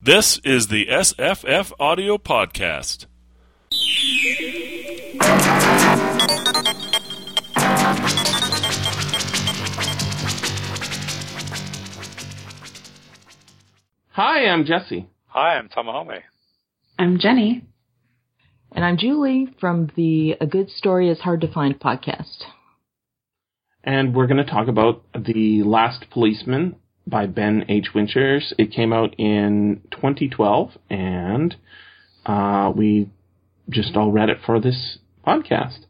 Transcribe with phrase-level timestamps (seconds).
[0.00, 3.06] This is the SFFaudio Podcast.
[14.12, 15.08] Hi, I'm Jesse.
[15.26, 16.20] Hi, I'm Tamahome.
[16.96, 17.64] I'm Jenny.
[18.70, 22.44] And I'm Julie from the A Good Story is Hard to Find podcast.
[23.82, 26.76] And we're going to talk about The Last Policeman
[27.08, 27.88] by Ben H.
[27.94, 28.52] Winters.
[28.58, 31.56] It came out in 2012, and
[32.26, 33.08] uh, we
[33.70, 35.80] just all read it for this podcast.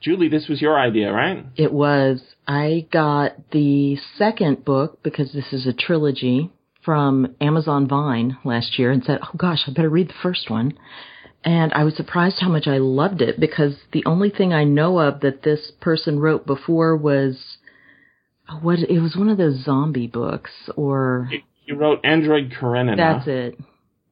[0.00, 1.44] Julie, this was your idea, right?
[1.56, 2.22] It was.
[2.46, 6.50] I got the second book because this is a trilogy
[6.82, 10.72] from Amazon Vine last year and said, oh gosh, I better read the first one.
[11.44, 14.98] And I was surprised how much I loved it because the only thing I know
[14.98, 17.58] of that this person wrote before was
[18.62, 21.30] what it was one of those zombie books or
[21.66, 22.96] He wrote Android Karenina.
[22.96, 23.58] that's it.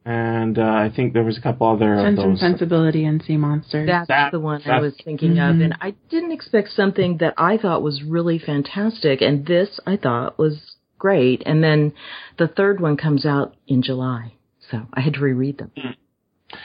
[0.04, 2.40] And uh, I think there was a couple other of Sense and those.
[2.40, 3.86] Sensibility and Sea Monsters.
[3.86, 5.64] That's That- the one I was thinking of, Mhm.
[5.64, 10.38] and I didn't expect something that I thought was really fantastic, and this I thought
[10.38, 11.42] was great.
[11.44, 11.92] And then
[12.38, 14.32] the third one comes out in July,
[14.70, 15.72] so I had to reread them.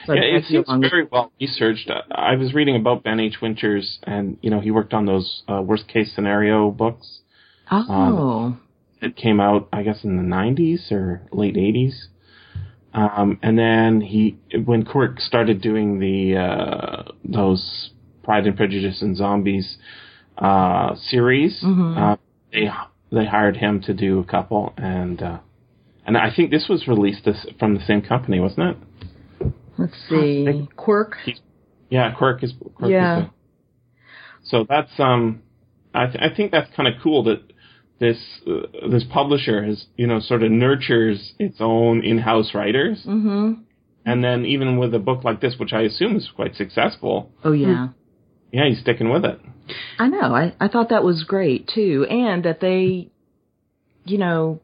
[0.06, 1.90] So yeah, it seems along very well researched.
[1.90, 3.42] Uh, I was reading about Ben H.
[3.42, 7.20] Winters, and you know he worked on those uh, worst case scenario books.
[7.72, 8.58] Oh,
[9.02, 11.94] It came out, I guess, in the '90s or late '80s.
[12.94, 17.90] Um, and then he, when Quirk started doing the uh, those
[18.24, 19.78] Pride and Prejudice and Zombies
[20.38, 21.98] uh, series, Mhm.
[21.98, 22.16] uh,
[22.52, 22.70] they
[23.12, 25.40] they hired him to do a couple, and uh,
[26.06, 27.28] and I think this was released
[27.60, 28.78] from the same company, wasn't
[29.42, 29.52] it?
[29.78, 31.18] let's see, Quirk.
[31.90, 32.54] Yeah, Quirk is.
[32.76, 33.18] Quirk Yeah.
[33.20, 33.30] Is the,
[34.46, 35.42] so that's um,
[35.94, 37.42] I th- I think that's kind of cool that
[38.00, 43.62] this uh, this publisher has you know sort of nurtures its own in-house writers, Mm-hmm.
[44.06, 47.52] and then even with a book like this, which I assume is quite successful, Oh
[47.54, 47.90] yeah.
[48.52, 49.40] yeah, he's sticking with it.
[49.98, 50.36] I know.
[50.36, 53.10] I, I thought that was great too, and that they,
[54.06, 54.60] you know,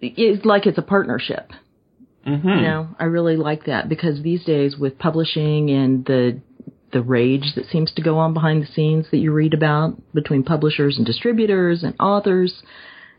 [0.00, 1.50] it's like it's a partnership.
[2.26, 2.48] Mm-hmm.
[2.48, 6.40] You know, I really like that because these days with publishing and the
[6.92, 10.42] the rage that seems to go on behind the scenes that you read about between
[10.42, 12.62] publishers and distributors and authors,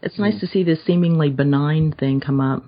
[0.02, 2.64] it's nice to see this seemingly benign thing come up.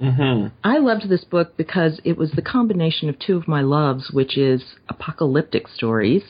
[0.00, 0.48] Mm-hmm.
[0.62, 4.36] I loved this book because it was the combination of two of my loves, which
[4.36, 6.22] is apocalyptic stories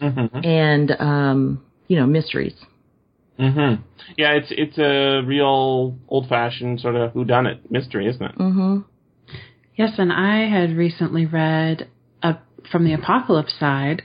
[0.00, 0.38] Mm-hmm.
[0.44, 2.54] and um, you know, mysteries.
[3.38, 3.82] Mm-hmm.
[4.16, 8.38] Yeah, it's it's a real old-fashioned sort of whodunit mystery, isn't it?
[8.38, 8.84] Mhm.
[9.76, 11.86] Yes, and I had recently read a,
[12.70, 14.02] from the apocalypse side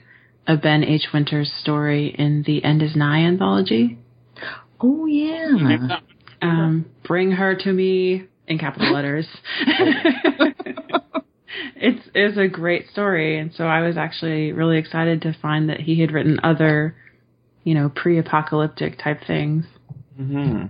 [0.47, 1.07] a Ben H.
[1.13, 3.97] Winters story in the End Is Nigh anthology.
[4.79, 5.99] Oh yeah.
[6.41, 9.27] Um, Bring her to me in capital letters.
[11.75, 15.79] it's it's a great story, and so I was actually really excited to find that
[15.79, 16.95] he had written other,
[17.63, 19.65] you know, pre-apocalyptic type things.
[20.15, 20.65] hmm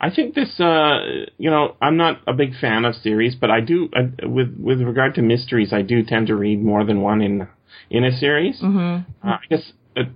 [0.00, 1.00] I think this, uh,
[1.36, 4.80] you know, I'm not a big fan of series, but I do, uh, with with
[4.80, 7.46] regard to mysteries, I do tend to read more than one in
[7.90, 8.60] in a series.
[8.62, 9.04] Mhm.
[9.22, 10.08] Uh, I guess it,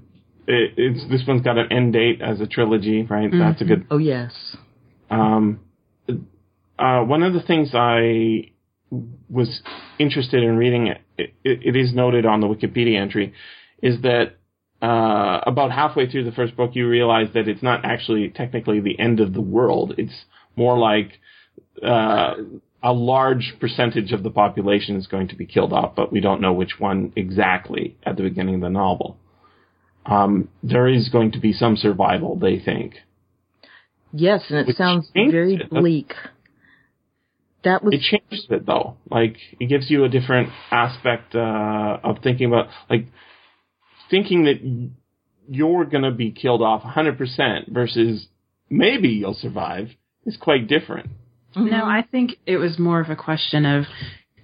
[0.47, 3.31] it, it's this one's got an end date as a trilogy, right?
[3.31, 3.87] That's a good.
[3.91, 4.57] Oh yes.
[5.11, 5.61] Um,
[6.79, 8.51] uh, one of the things I
[9.29, 9.63] was
[9.99, 13.33] interested in reading, it, it is noted on the Wikipedia entry,
[13.83, 14.37] is that
[14.85, 18.99] uh, about halfway through the first book, you realize that it's not actually technically the
[18.99, 19.95] end of the world.
[19.97, 20.25] It's
[20.57, 21.13] more like
[21.83, 22.35] uh,
[22.83, 26.41] a large percentage of the population is going to be killed off, but we don't
[26.43, 29.17] know which one exactly at the beginning of the novel.
[30.05, 32.97] Um, there is going to be some survival, they think.
[34.13, 35.71] Yes, and it Which sounds very it?
[35.71, 36.13] bleak.
[37.65, 38.99] That was it changes it though.
[39.11, 43.07] Like it gives you a different aspect uh, of thinking about like
[44.15, 44.59] thinking that
[45.49, 48.29] you're gonna be killed off 100% versus
[48.71, 49.89] maybe you'll survive
[50.25, 51.09] is quite different.
[51.57, 51.71] Mm-hmm.
[51.71, 53.85] No, I think it was more of a question of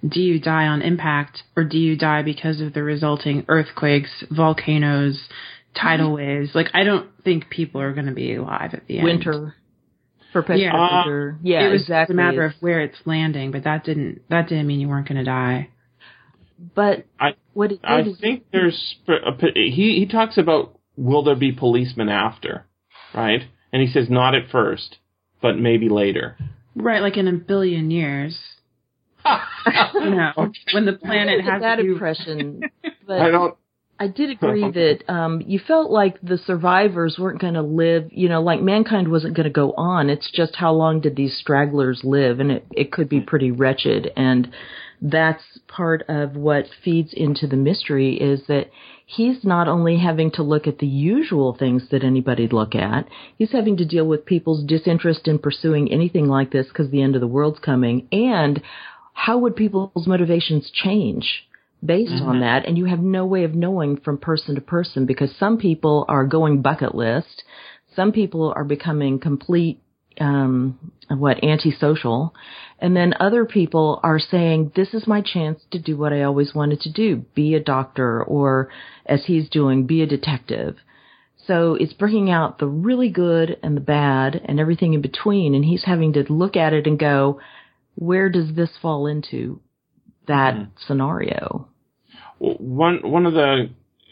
[0.07, 5.17] do you die on impact or do you die because of the resulting earthquakes, volcanoes,
[5.79, 6.49] tidal waves?
[6.53, 9.05] Like, I don't think people are going to be alive at the end.
[9.05, 9.55] winter.
[10.33, 10.97] Perpetual Yeah.
[11.05, 11.37] winter.
[11.43, 12.13] Yeah, it was exactly.
[12.13, 15.17] a matter of where it's landing, but that didn't that didn't mean you weren't going
[15.17, 15.69] to die.
[16.75, 21.23] But I what it did I is think there's a, he he talks about will
[21.23, 22.65] there be policemen after,
[23.13, 23.41] right?
[23.73, 24.97] And he says not at first,
[25.41, 26.37] but maybe later.
[26.75, 28.37] Right, like in a billion years.
[29.93, 32.61] You know, when the planet has that to impression.
[33.05, 33.55] But I don't
[34.01, 38.29] I did agree that um, you felt like the survivors weren't going to live, you
[38.29, 40.09] know, like mankind wasn't going to go on.
[40.09, 44.11] It's just how long did these stragglers live, and it it could be pretty wretched.
[44.15, 44.51] And
[45.01, 48.69] that's part of what feeds into the mystery is that
[49.05, 53.07] he's not only having to look at the usual things that anybody'd look at,
[53.37, 57.15] he's having to deal with people's disinterest in pursuing anything like this because the end
[57.15, 58.61] of the world's coming, and
[59.13, 61.47] how would people's motivations change?
[61.83, 62.29] based mm-hmm.
[62.29, 65.57] on that and you have no way of knowing from person to person because some
[65.57, 67.43] people are going bucket list
[67.95, 69.81] some people are becoming complete
[70.19, 70.77] um
[71.09, 72.33] what antisocial
[72.81, 76.53] and then other people are saying this is my chance to do what i always
[76.53, 78.69] wanted to do be a doctor or
[79.11, 80.77] as he's doing be a detective.
[81.47, 85.53] So it's bringing out the really good and the bad and everything in between.
[85.53, 87.39] And he's having to look at it and go
[87.95, 89.59] where does this fall into
[90.27, 90.69] that mm.
[90.87, 91.67] scenario?
[92.39, 93.69] One one of the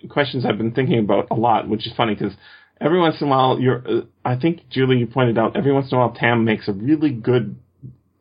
[0.10, 2.34] questions I've been thinking about a lot, which is funny because
[2.82, 5.92] every once in a while, you're, uh, I think Julie, you pointed out, every once
[5.92, 7.56] in a while, Tam makes a really good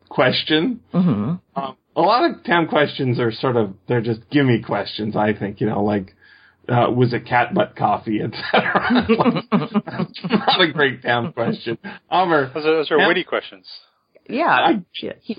[0.09, 0.81] question.
[0.93, 1.35] Mm-hmm.
[1.55, 5.61] Um, a lot of Tam questions are sort of, they're just gimme questions, I think,
[5.61, 6.15] you know, like,
[6.67, 9.07] uh, was it cat butt coffee, etc.
[9.51, 11.77] not a great Tam question.
[12.07, 13.65] Homer, those are, those are Tam, witty questions.
[14.29, 14.83] Yeah, I,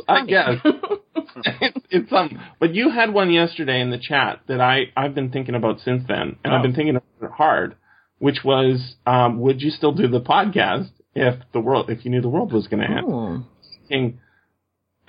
[0.09, 2.43] I guess it's, it's um.
[2.59, 6.03] But you had one yesterday in the chat that I I've been thinking about since
[6.09, 6.57] then, and oh.
[6.57, 7.77] I've been thinking about it hard,
[8.19, 12.21] which was, um, would you still do the podcast if the world if you knew
[12.21, 13.07] the world was going to end?
[13.09, 13.45] Oh.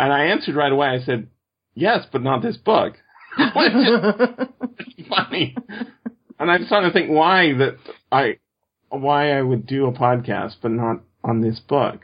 [0.01, 0.87] And, I answered right away.
[0.87, 1.27] I said,
[1.73, 2.95] yes, but not this book.
[5.09, 5.55] funny.
[6.39, 7.77] And I'm starting to think why that
[8.11, 8.37] I
[8.89, 12.01] why I would do a podcast but not on this book.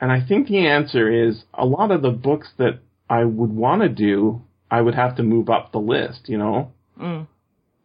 [0.00, 2.78] And I think the answer is a lot of the books that
[3.08, 6.72] I would want to do, I would have to move up the list, you know?
[7.00, 7.26] Mm.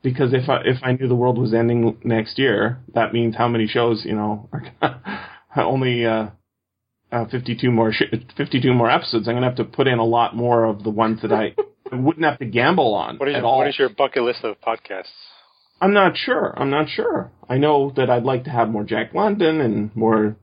[0.03, 3.47] Because if I, if I knew the world was ending next year, that means how
[3.47, 5.01] many shows, you know, are
[5.55, 6.27] only, uh,
[7.11, 8.03] uh, 52 more, sh-
[8.37, 9.27] 52 more episodes.
[9.27, 11.55] I'm going to have to put in a lot more of the ones that I
[11.91, 13.59] wouldn't have to gamble on what is, at all.
[13.59, 15.11] What is your bucket list of podcasts?
[15.81, 16.53] I'm not sure.
[16.57, 17.31] I'm not sure.
[17.49, 20.35] I know that I'd like to have more Jack London and more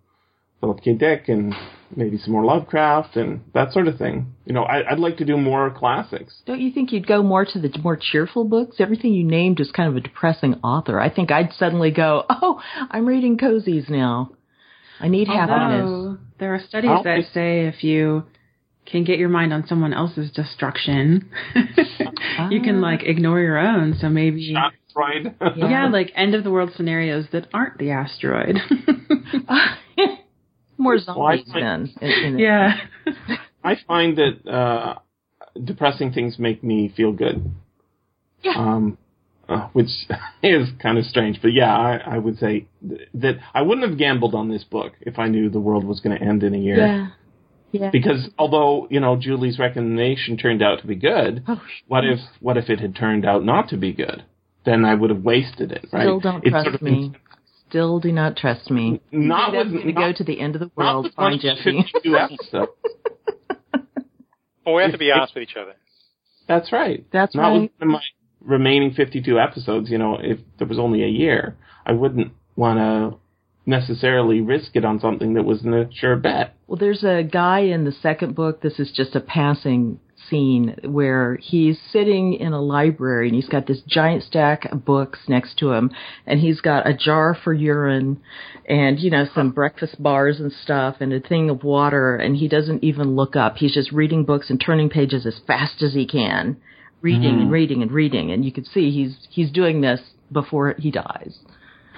[0.60, 0.94] Philip K.
[0.94, 1.54] Dick and
[1.94, 4.34] maybe some more Lovecraft and that sort of thing.
[4.44, 6.42] You know, I, would like to do more classics.
[6.44, 8.76] Don't you think you'd go more to the more cheerful books?
[8.80, 11.00] Everything you named is kind of a depressing author.
[11.00, 12.60] I think I'd suddenly go, oh,
[12.90, 14.32] I'm reading cozies now.
[15.00, 16.18] I need Although, happiness.
[16.38, 18.24] There are studies that say if you
[18.86, 21.30] can get your mind on someone else's destruction,
[22.50, 23.96] you can like ignore your own.
[24.00, 25.34] So maybe asteroid.
[25.56, 25.70] yeah.
[25.70, 28.56] yeah, like end of the world scenarios that aren't the asteroid.
[30.78, 31.92] More zombies well, then.
[32.00, 32.76] In, yeah.
[33.64, 34.94] I find that uh,
[35.62, 37.50] depressing things make me feel good.
[38.42, 38.52] Yeah.
[38.56, 38.96] Um,
[39.48, 39.88] uh, which
[40.42, 43.98] is kind of strange, but yeah, I, I would say th- that I wouldn't have
[43.98, 46.58] gambled on this book if I knew the world was going to end in a
[46.58, 46.86] year.
[46.86, 47.08] Yeah.
[47.70, 47.90] Yeah.
[47.90, 52.56] Because although you know Julie's recommendation turned out to be good, oh, what if what
[52.56, 54.24] if it had turned out not to be good?
[54.64, 56.04] Then I would have wasted it, right?
[56.04, 57.12] Still don't it's trust sort of me
[57.68, 59.00] still do not trust me.
[59.12, 61.12] Not with to go to the end of the world.
[61.14, 61.84] Find Jesse.
[62.04, 62.68] well,
[64.66, 65.74] we have to be honest with each other.
[66.46, 67.04] That's right.
[67.12, 67.72] That's not right.
[67.78, 68.00] With my
[68.40, 73.18] remaining 52 episodes, you know, if there was only a year, I wouldn't want to
[73.66, 76.56] necessarily risk it on something that wasn't a sure bet.
[76.66, 78.62] Well, there's a guy in the second book.
[78.62, 83.66] This is just a passing scene where he's sitting in a library and he's got
[83.66, 85.90] this giant stack of books next to him
[86.26, 88.20] and he's got a jar for urine
[88.68, 92.48] and you know some breakfast bars and stuff and a thing of water and he
[92.48, 96.06] doesn't even look up he's just reading books and turning pages as fast as he
[96.06, 96.56] can
[97.00, 97.42] reading mm.
[97.42, 100.00] and reading and reading and you could see he's he's doing this
[100.32, 101.38] before he dies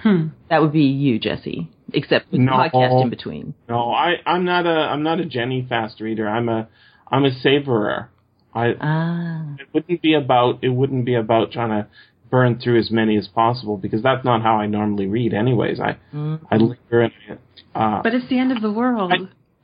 [0.03, 0.29] hmm.
[0.49, 4.45] that would be you jesse except with no, the podcast in between no i i'm
[4.45, 6.69] not a i'm not a jenny fast reader i'm a
[7.11, 8.11] I'm a savorer.
[8.55, 9.57] I ah.
[9.59, 11.89] it wouldn't be about it wouldn't be about trying to
[12.31, 15.81] burn through as many as possible because that's not how I normally read anyways.
[15.81, 16.41] I mm.
[16.51, 17.39] I linger and
[17.75, 19.13] uh, But it's the end of the world.
[19.13, 19.19] I,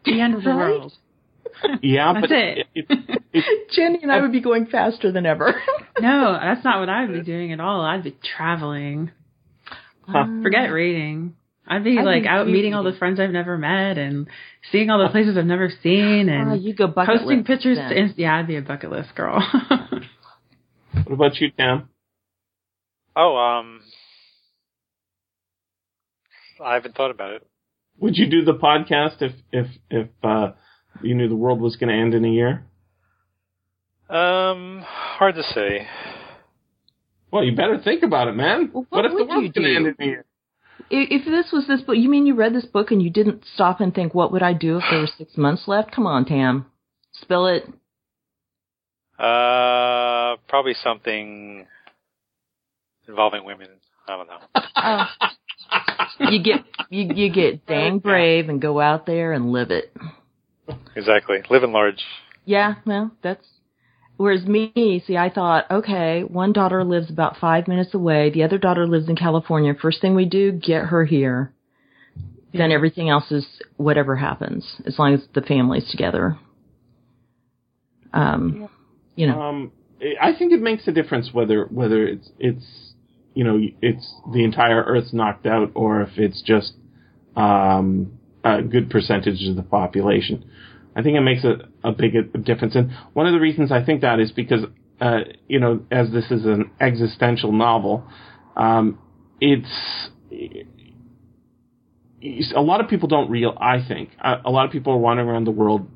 [0.05, 0.79] the end of the right?
[0.79, 0.93] world.
[1.83, 2.67] Yeah, that's but it.
[2.75, 5.55] it, it, it Jenny and I would be going faster than ever.
[6.01, 7.81] no, that's not what I'd be doing at all.
[7.81, 9.11] I'd be traveling.
[10.07, 10.27] Huh.
[10.43, 11.35] Forget reading.
[11.67, 14.29] I'd be I'd like be out meeting all the friends I've never met and
[14.71, 17.79] seeing all the places I've never seen and uh, you go bucket posting list pictures.
[17.79, 18.15] Then.
[18.15, 19.43] To, yeah, I'd be a bucket list girl.
[21.05, 21.89] what about you, Tam?
[23.17, 23.81] Oh, um,
[26.65, 27.47] I haven't thought about it.
[27.99, 30.53] Would you do the podcast if if if uh,
[31.03, 32.65] you knew the world was going to end in a year?
[34.09, 35.87] Um, hard to say.
[37.33, 38.71] Well, you better think about it, man.
[38.73, 39.77] Well, what, what if the would world's you going to do?
[39.77, 40.25] end in a year?
[40.89, 43.81] If this was this book, you mean you read this book and you didn't stop
[43.81, 45.91] and think, what would I do if there were six months left?
[45.93, 46.67] Come on, Tam.
[47.13, 47.65] Spill it.
[49.19, 51.67] Uh, probably something
[53.09, 53.69] involving women.
[54.07, 54.39] I don't know.
[54.77, 55.07] Oh.
[56.31, 59.93] you get you you get dang brave and go out there and live it.
[60.95, 61.39] Exactly.
[61.51, 62.03] Living large.
[62.45, 63.47] Yeah, well, that's
[64.17, 68.59] whereas me, see, I thought, okay, one daughter lives about five minutes away, the other
[68.59, 69.75] daughter lives in California.
[69.81, 71.53] First thing we do, get her here.
[72.53, 73.47] Then everything else is
[73.77, 76.39] whatever happens, as long as the family's together.
[78.15, 78.71] Um,
[79.15, 79.73] you know, Um,
[80.21, 82.95] I think it makes a difference whether whether it's it's
[83.35, 86.73] you know it's the entire Earth's knocked out or if it's just
[87.37, 90.45] um, a good percentage of the population.
[90.95, 92.13] I think it makes a, a big
[92.45, 94.65] difference, and one of the reasons I think that is because
[95.01, 98.05] uh, you know as this is an existential novel,
[98.57, 98.99] um,
[99.41, 100.11] it's
[102.55, 103.57] a lot of people don't real.
[103.61, 105.89] I think a, a lot of people are wandering around the world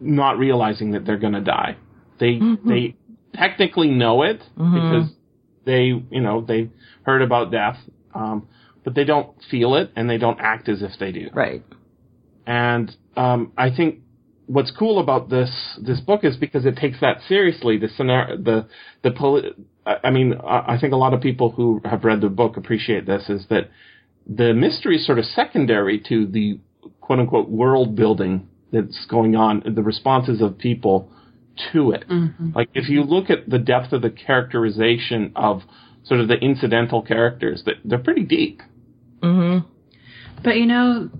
[0.00, 1.76] not realizing that they're going to die.
[2.18, 2.96] They they
[3.34, 5.10] technically know it because
[5.64, 6.70] they you know they
[7.02, 7.78] heard about death,
[8.14, 8.48] um,
[8.84, 11.28] but they don't feel it and they don't act as if they do.
[11.34, 11.62] right.
[12.46, 14.00] And um, I think
[14.46, 17.78] what's cool about this this book is because it takes that seriously.
[17.78, 18.68] The scenario, the
[19.02, 19.52] the poli-
[19.86, 23.06] I mean, I I think a lot of people who have read the book appreciate
[23.06, 23.28] this.
[23.28, 23.70] Is that
[24.26, 26.58] the mystery is sort of secondary to the
[27.00, 31.10] quote unquote world building that's going on, the responses of people
[31.72, 32.04] to it.
[32.54, 35.62] Like if you look at the depth of the characterization of
[36.04, 38.62] sort of the incidental characters, that they're pretty deep.
[39.22, 39.66] Mm-hmm.
[40.42, 41.10] But you know,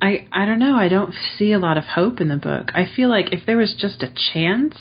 [0.00, 0.76] I I don't know.
[0.76, 2.70] I don't see a lot of hope in the book.
[2.74, 4.74] I feel like if there was just a chance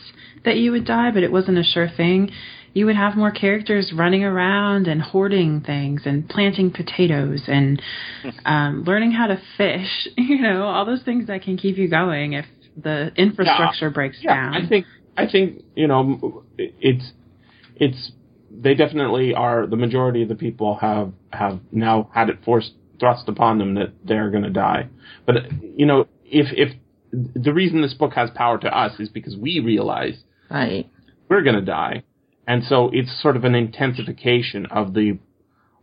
[0.44, 2.32] that you would die, but it wasn't a sure thing,
[2.74, 7.82] you would have more characters running around and hoarding things and planting potatoes and
[8.46, 10.08] um, learning how to fish.
[10.18, 14.36] You know, all those things that can keep you going if the infrastructure breaks Yeah,
[14.36, 14.54] down.
[14.54, 14.86] I think
[15.16, 17.12] I think you know it's
[17.75, 18.12] it's
[18.62, 23.28] they definitely are the majority of the people have have now had it forced thrust
[23.28, 24.88] upon them that they're going to die.
[25.26, 26.74] But you know if if
[27.12, 30.90] the reason this book has power to us is because we realize Right.
[31.30, 32.04] we're going to die,
[32.48, 35.18] and so it's sort of an intensification of the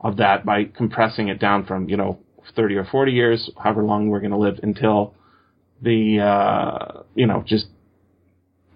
[0.00, 2.18] of that by compressing it down from you know
[2.56, 5.14] thirty or forty years, however long we're going to live until
[5.80, 7.66] the uh, you know just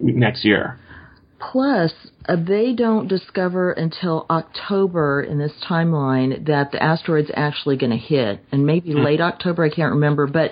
[0.00, 0.78] next year.
[1.38, 1.92] Plus,
[2.28, 7.96] uh, they don't discover until October in this timeline that the asteroid's actually going to
[7.98, 10.26] hit, and maybe late October, I can't remember.
[10.26, 10.50] But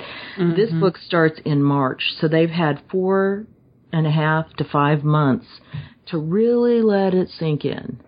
[0.54, 3.46] this book starts in March, so they've had four
[3.92, 5.46] and a half to five months
[6.06, 8.00] to really let it sink in.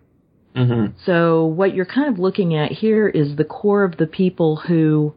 [0.54, 0.98] Mm-hmm.
[1.04, 5.14] So what you're kind of looking at here is the core of the people who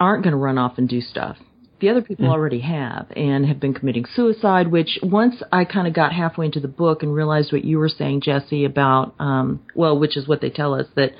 [0.00, 1.36] aren't going to run off and do stuff.
[1.80, 5.94] The other people already have and have been committing suicide, which once I kind of
[5.94, 9.96] got halfway into the book and realized what you were saying, Jesse, about, um, well,
[9.96, 11.12] which is what they tell us that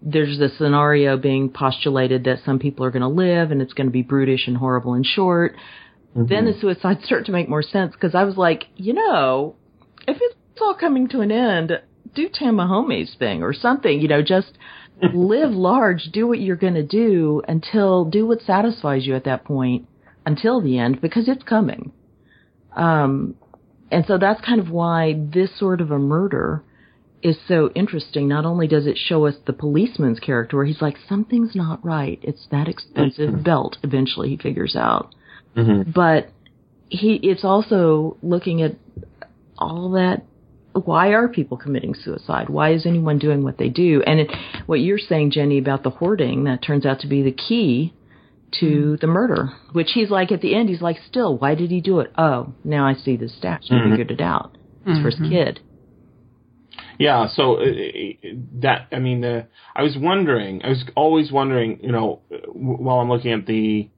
[0.00, 3.86] there's a scenario being postulated that some people are going to live and it's going
[3.86, 5.54] to be brutish and horrible and short.
[6.16, 9.54] Then the suicides start to make more sense because I was like, you know,
[10.08, 11.80] if it's all coming to an end,
[12.14, 14.50] do Tamahome's thing or something, you know, just
[15.14, 19.44] live large, do what you're going to do until, do what satisfies you at that
[19.44, 19.86] point
[20.26, 21.92] until the end because it's coming.
[22.76, 23.34] Um,
[23.90, 26.62] and so that's kind of why this sort of a murder
[27.22, 28.26] is so interesting.
[28.26, 32.18] Not only does it show us the policeman's character where he's like, something's not right.
[32.22, 33.76] It's that expensive belt.
[33.82, 35.14] Eventually he figures out.
[35.92, 36.30] But
[36.88, 38.76] he, it's also looking at
[39.58, 40.24] all that.
[40.72, 42.48] Why are people committing suicide?
[42.48, 44.02] Why is anyone doing what they do?
[44.06, 44.32] And it,
[44.64, 47.92] what you're saying, Jenny, about the hoarding, that turns out to be the key
[48.60, 49.50] to the murder.
[49.72, 52.12] Which he's like at the end, he's like, still, why did he do it?
[52.16, 53.70] Oh, now I see the stats.
[53.70, 54.56] I figured it out.
[54.84, 55.60] It's for his kid.
[56.98, 57.64] Yeah, so uh,
[58.60, 59.44] that I mean, uh,
[59.74, 60.62] I was wondering.
[60.64, 63.90] I was always wondering, you know, w- while I'm looking at the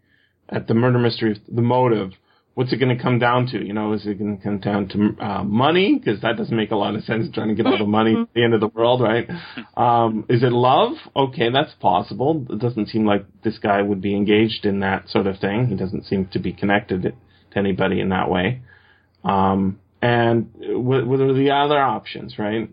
[0.49, 2.13] at the murder mystery, the motive.
[2.55, 3.65] What's it going to come down to?
[3.65, 5.99] You know, is it going to come down to uh, money?
[5.99, 7.27] Because that doesn't make a lot of sense.
[7.35, 9.29] Trying to get all the money at the end of the world, right?
[9.77, 10.93] Um, is it love?
[11.17, 12.47] Okay, that's possible.
[12.49, 15.67] It doesn't seem like this guy would be engaged in that sort of thing.
[15.67, 18.63] He doesn't seem to be connected to anybody in that way.
[19.25, 22.71] Um, and what, what are the other options, right?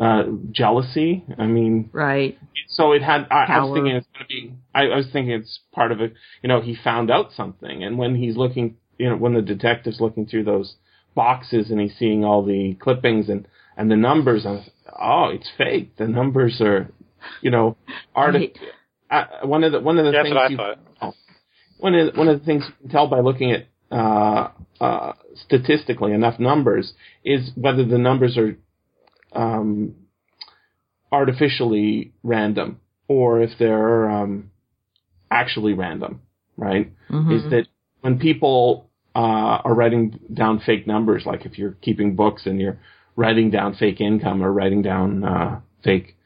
[0.00, 1.24] Uh, jealousy.
[1.38, 2.38] I mean, Right.
[2.68, 3.26] so it had.
[3.30, 4.54] I, I was thinking it's going to be.
[4.74, 6.12] I, I was thinking it's part of it.
[6.42, 10.00] You know, he found out something, and when he's looking, you know, when the detective's
[10.00, 10.74] looking through those
[11.14, 14.62] boxes and he's seeing all the clippings and and the numbers are
[15.00, 15.96] oh, it's fake.
[15.96, 16.90] The numbers are,
[17.42, 17.76] you know,
[18.14, 18.34] art.
[18.34, 18.56] Right.
[19.10, 21.14] Uh, one of the one of the That's things you, thought.
[21.78, 24.50] one of the, one of the things you can tell by looking at uh,
[24.80, 25.12] uh,
[25.44, 26.92] statistically enough numbers
[27.24, 28.56] is whether the numbers are
[29.32, 29.94] um,
[31.12, 34.50] artificially random or if they're um,
[35.30, 36.22] actually random.
[36.56, 36.90] Right?
[37.10, 37.36] Mhm.
[37.44, 37.66] Is that
[38.00, 38.85] when people
[39.16, 42.78] uh, are writing down fake numbers, like if you're keeping books and you're
[43.16, 46.16] writing down fake income or writing down uh, fake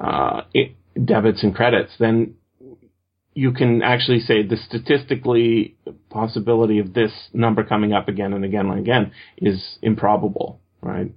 [0.00, 2.34] uh, i- debits and credits, then
[3.34, 5.76] you can actually say the statistically
[6.08, 11.12] possibility of this number coming up again and again and again is improbable, right?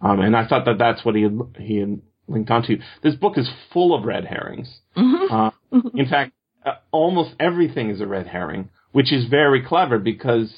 [0.00, 2.78] Um, and I thought that that's what he had, he had linked onto.
[3.02, 4.78] This book is full of red herrings.
[4.96, 5.50] Uh,
[5.94, 6.32] in fact,
[6.64, 10.54] uh, almost everything is a red herring, which is very clever because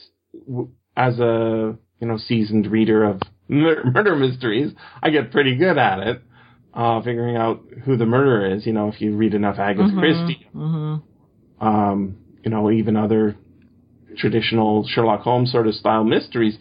[0.46, 5.78] w- as a you know seasoned reader of mur- murder mysteries, I get pretty good
[5.78, 6.22] at it,
[6.74, 8.66] uh, figuring out who the murderer is.
[8.66, 11.02] You know, if you read enough Agatha Christie, Mhm.
[11.60, 13.36] um, you know, even other
[14.18, 16.58] traditional Sherlock Holmes sort of style mysteries,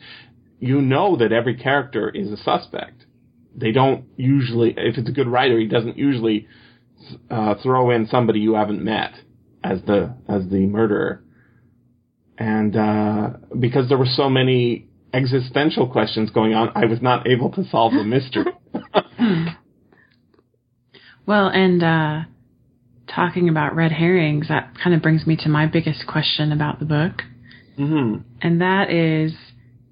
[0.61, 3.05] you know that every character is a suspect.
[3.53, 6.47] They don't usually, if it's a good writer, he doesn't usually
[7.29, 9.11] uh, throw in somebody you haven't met
[9.61, 11.21] as the as the murderer.
[12.37, 17.51] And uh, because there were so many existential questions going on, I was not able
[17.51, 18.45] to solve the mystery.
[21.25, 22.21] Well, and uh,
[23.07, 26.85] talking about red herrings, that kind of brings me to my biggest question about the
[26.85, 27.23] book,
[27.75, 29.33] hmm and that is: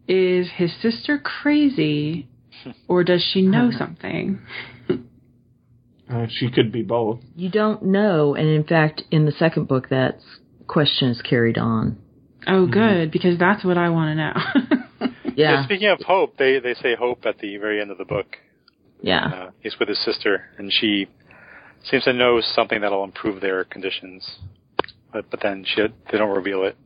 [0.07, 2.27] Is his sister crazy,
[2.88, 4.39] or does she know something?
[6.09, 7.19] Uh, she could be both.
[7.35, 10.19] You don't know, and in fact, in the second book, that
[10.67, 11.97] question is carried on.
[12.47, 15.09] Oh, good, because that's what I want to know.
[15.35, 18.38] Yeah, Speaking of Hope, they they say Hope at the very end of the book.
[19.01, 19.25] yeah.
[19.25, 21.07] Uh, he's with his sister, and she
[21.83, 24.38] seems to know something that'll improve their conditions.
[25.12, 25.81] But but then she
[26.12, 26.77] they don't reveal it.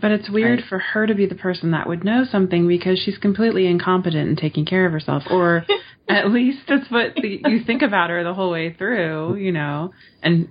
[0.00, 0.68] But it's weird Right.
[0.68, 4.34] for her to be the person that would know something because she's completely incompetent in
[4.36, 5.22] taking care of herself.
[5.30, 5.64] Or
[6.08, 9.92] at least that's what the, you think about her the whole way through, you know.
[10.24, 10.50] And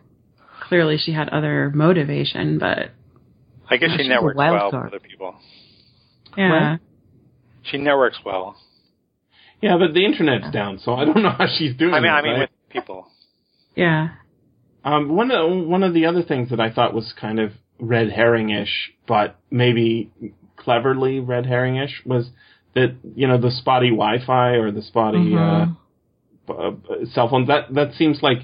[0.62, 2.92] clearly she had other motivation, but
[3.70, 4.86] I guess Yeah, she networks well card.
[4.86, 5.36] with other people.
[6.38, 6.78] yeah.
[7.64, 8.56] She networks well.
[9.62, 11.94] Yeah, but the internet's down, so I don't know how she's doing.
[11.94, 12.40] I mean, it, I mean right?
[12.42, 13.08] with people.
[13.76, 14.10] Yeah.
[14.84, 18.12] Um, one of one of the other things that I thought was kind of red
[18.12, 20.12] herring-ish, but maybe
[20.58, 22.30] cleverly red herring-ish, was
[22.76, 25.76] that you know the spotty Wi-Fi or the spotty Mhm.
[26.50, 26.72] uh, uh,
[27.14, 27.48] cell phones.
[27.48, 28.40] That that seems like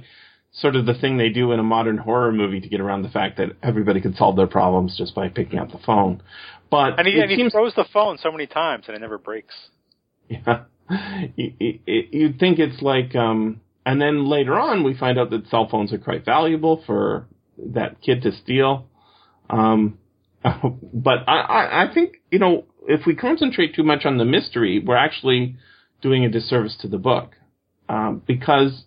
[0.53, 3.09] sort of the thing they do in a modern horror movie to get around the
[3.09, 6.21] fact that everybody could solve their problems just by picking up the phone.
[6.69, 8.99] But And he, it and he seems throws the phone so many times and it
[8.99, 9.53] never breaks.
[10.29, 10.63] yeah.
[11.37, 15.47] You- you- You'd think it's like, um, and then later on we find out that
[15.47, 18.87] cell phones are quite valuable for that kid to steal.
[19.49, 19.97] Um,
[20.43, 24.83] but I, I, I think, you know, if we concentrate too much on the mystery,
[24.85, 25.55] we're actually
[26.01, 27.35] doing a disservice to the book.
[27.87, 28.83] Um, because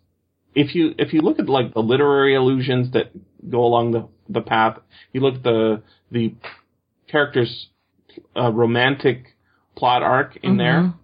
[0.54, 3.10] if you, if you look at like the literary allusions that
[3.48, 4.78] go along the, the path,
[5.12, 6.34] you look at the, the
[7.08, 7.68] characters,
[8.36, 9.34] uh, romantic
[9.76, 10.94] plot arc in there.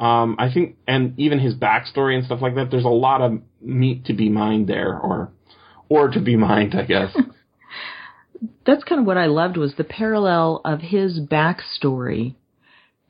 [0.00, 3.40] Um, I think, and even his backstory and stuff like that, there's a lot of
[3.60, 5.30] meat to be mined there, or,
[5.88, 7.16] or to be mined, I guess.
[8.66, 12.34] That's kind of what I loved was the parallel of his backstory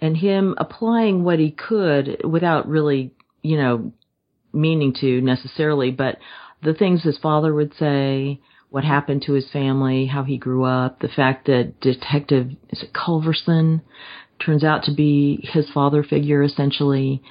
[0.01, 3.93] and him applying what he could without really, you know,
[4.55, 6.19] meaning to necessarily, but
[6.63, 8.41] the things his father would say,
[8.71, 12.93] what happened to his family, how he grew up, the fact that Detective is it
[12.93, 13.83] Culverson?
[14.45, 17.23] Turns out to be his father figure essentially,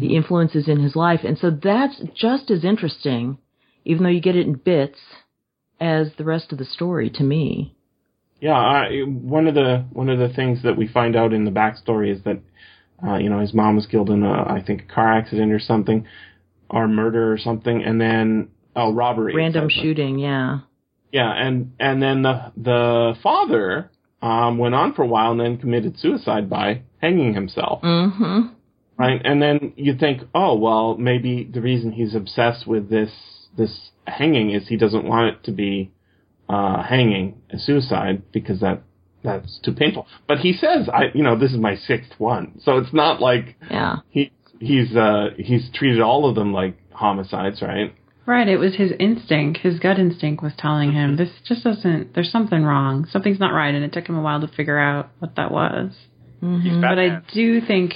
[0.00, 3.38] the influences in his life, and so that's just as interesting,
[3.84, 4.98] even though you get it in bits,
[5.80, 7.74] as the rest of the story to me.
[8.40, 11.50] yeah, I, one of the one of the things that we find out in the
[11.50, 12.40] backstory is that,
[13.06, 15.58] uh, you know, his mom was killed in a, I think, a car accident or
[15.58, 16.06] something,
[16.68, 20.60] or murder or something, and then oh, robbery, Random shooting, yeah.
[21.12, 23.90] Yeah, and and then the the father
[24.22, 27.82] um, went on for a while and then committed suicide by hanging himself.
[27.82, 28.48] Mm-hmm.
[28.98, 29.20] right?
[29.24, 33.10] And then you think, oh well, maybe the reason he's obsessed with this
[33.56, 35.92] this hanging is he doesn't want it to be
[36.48, 38.82] uh, hanging a suicide because that
[39.22, 40.06] that's too painful.
[40.28, 43.56] But he says, I you know this is my sixth one, so it's not like
[43.70, 43.96] Yeah.
[44.10, 47.94] he he's uh, he's treated all of them like homicides, right?
[48.26, 49.58] Right, it was his instinct.
[49.58, 52.14] His gut instinct was telling him this just doesn't.
[52.14, 53.06] There's something wrong.
[53.10, 55.92] Something's not right, and it took him a while to figure out what that was.
[56.42, 56.80] Mm-hmm.
[56.80, 57.94] But I do think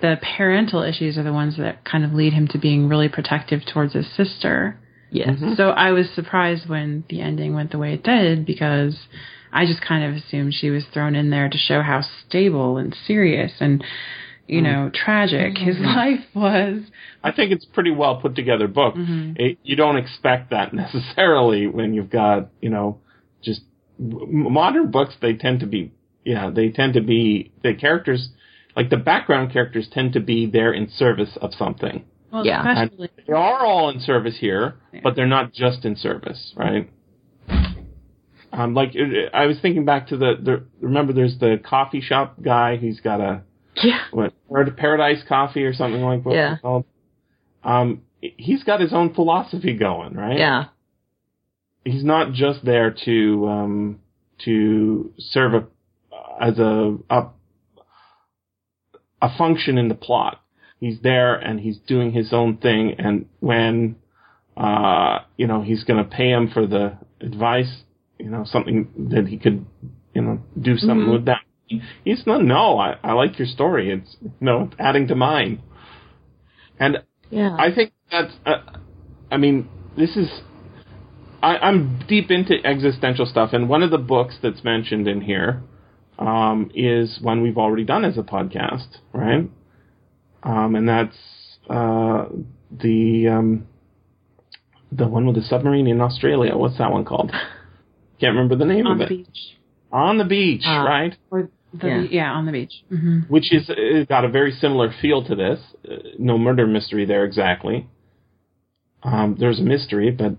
[0.00, 3.60] the parental issues are the ones that kind of lead him to being really protective
[3.70, 4.78] towards his sister.
[5.10, 5.38] Yes.
[5.56, 8.96] So I was surprised when the ending went the way it did because
[9.52, 12.94] I just kind of assumed she was thrown in there to show how stable and
[13.06, 13.82] serious and
[14.48, 15.04] you know mm-hmm.
[15.04, 15.84] tragic his mm-hmm.
[15.84, 16.82] life was.
[17.22, 18.94] I think it's a pretty well put together book.
[18.94, 19.32] Mm-hmm.
[19.36, 23.00] It, you don't expect that necessarily when you've got you know
[23.42, 23.60] just
[23.98, 25.14] modern books.
[25.20, 25.92] They tend to be
[26.24, 28.30] yeah they tend to be the characters
[28.78, 32.04] like the background characters tend to be there in service of something.
[32.32, 32.62] Well, Yeah.
[32.64, 35.00] And they are all in service here, Yeah.
[35.02, 36.88] but they're not just in service, right?
[38.52, 38.96] Um, like
[39.34, 42.76] I was thinking back to the, the remember there's the coffee shop guy.
[42.76, 43.42] He's got a
[43.82, 44.00] Yeah.
[44.10, 44.32] what
[44.76, 46.54] Paradise Coffee or something like what Yeah.
[46.54, 46.84] it's called.
[47.64, 50.38] Um, he's got his own philosophy going, right?
[50.38, 50.64] Yeah.
[51.84, 54.00] He's not just there to um,
[54.44, 55.66] to serve a
[56.40, 57.26] as a, a
[59.20, 60.40] a function in the plot.
[60.80, 62.94] He's there and he's doing his own thing.
[62.98, 63.96] And when
[64.56, 67.82] uh, you know he's going to pay him for the advice,
[68.18, 69.64] you know something that he could
[70.14, 71.12] you know do something Mhm.
[71.12, 71.40] with that.
[72.04, 72.42] He's not.
[72.42, 73.90] No, I, I like your story.
[73.90, 75.62] It's no it's adding to mine.
[76.78, 76.98] And
[77.30, 77.54] Yeah.
[77.58, 78.32] I think that's.
[78.46, 78.58] Uh,
[79.30, 80.28] I mean, this is.
[81.42, 85.62] I, I'm deep into existential stuff, and one of the books that's mentioned in here
[86.18, 89.48] um, is one we've already done as a podcast, right?
[90.42, 91.16] Um, and that's
[91.70, 92.26] uh,
[92.72, 93.66] the um,
[94.90, 96.56] the one with the submarine in Australia.
[96.56, 97.30] What's that one called?
[98.20, 99.08] Can't remember the name on of the it.
[99.26, 99.56] beach
[99.92, 100.82] On the beach, Ah.
[100.84, 101.16] right?
[101.30, 102.02] or the Yeah.
[102.10, 102.72] yeah, on the beach.
[102.88, 105.60] hmm which is uh, got a very similar feel to this.
[105.88, 107.86] Uh, no murder mystery there exactly.
[109.02, 110.36] Um, there's a mystery, but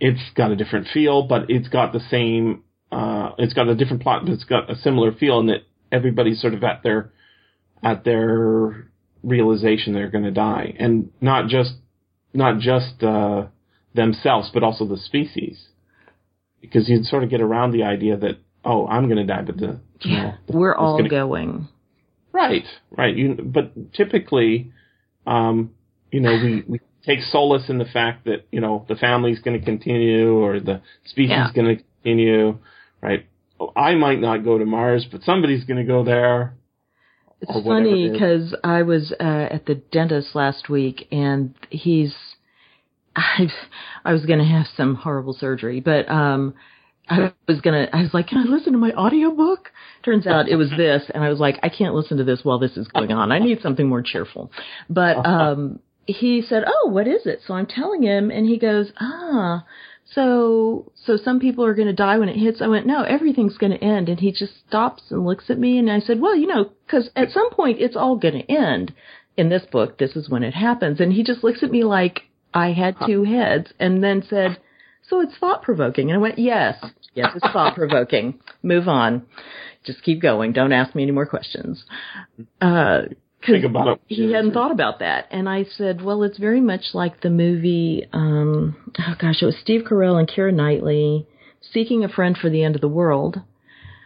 [0.00, 1.22] it's got a different feel.
[1.22, 2.62] But it's got the same.
[2.90, 6.40] Uh, it's got a different plot, but it's got a similar feel in that everybody's
[6.40, 7.12] sort of at their
[7.82, 8.88] at their
[9.22, 11.74] realization they're going to die, and not just
[12.32, 13.46] not just uh,
[13.94, 15.68] themselves, but also the species,
[16.60, 19.56] because you'd sort of get around the idea that oh, I'm going to die, but
[19.58, 21.68] the know, the We're all gonna- going.
[22.32, 23.14] Right, right.
[23.16, 24.72] You, but typically,
[25.24, 25.70] um,
[26.10, 29.58] you know, we, we take solace in the fact that you know the family's going
[29.58, 31.50] to continue or the species Yeah.
[31.54, 32.58] going to continue,
[33.00, 33.26] right?
[33.76, 36.54] I might not go to Mars, but somebody's going to go there.
[37.40, 42.14] It's funny it because I was uh, at the dentist last week, and he's.
[43.14, 43.46] I,
[44.04, 46.54] I was going to have some horrible surgery, but um,
[47.08, 47.88] I was gonna.
[47.92, 49.70] I was like, "Can I listen to my audiobook?"
[50.02, 52.58] Turns out it was this, and I was like, "I can't listen to this while
[52.58, 53.30] this is going on.
[53.30, 54.50] I need something more cheerful."
[54.88, 58.92] But um, he said, "Oh, what is it?" So I'm telling him, and he goes,
[58.98, 59.64] "Ah."
[60.06, 62.60] So, so some people are going to die when it hits.
[62.60, 64.08] I went, no, everything's going to end.
[64.08, 65.78] And he just stops and looks at me.
[65.78, 68.94] And I said, well, you know, because at some point it's all going to end.
[69.36, 71.00] In this book, this is when it happens.
[71.00, 72.20] And he just looks at me like
[72.52, 74.58] I had two heads and then said,
[75.08, 76.10] so it's thought provoking.
[76.10, 76.76] And I went, yes,
[77.14, 78.40] yes, it's thought provoking.
[78.62, 79.26] Move on.
[79.84, 80.52] Just keep going.
[80.52, 81.84] Don't ask me any more questions.
[82.60, 83.02] Uh,
[83.46, 84.00] Think about it.
[84.06, 85.26] he hadn't thought about that.
[85.30, 89.56] And I said, well, it's very much like the movie, um, oh gosh, it was
[89.60, 91.26] Steve Carell and Keira Knightley,
[91.60, 93.42] Seeking a Friend for the End of the World,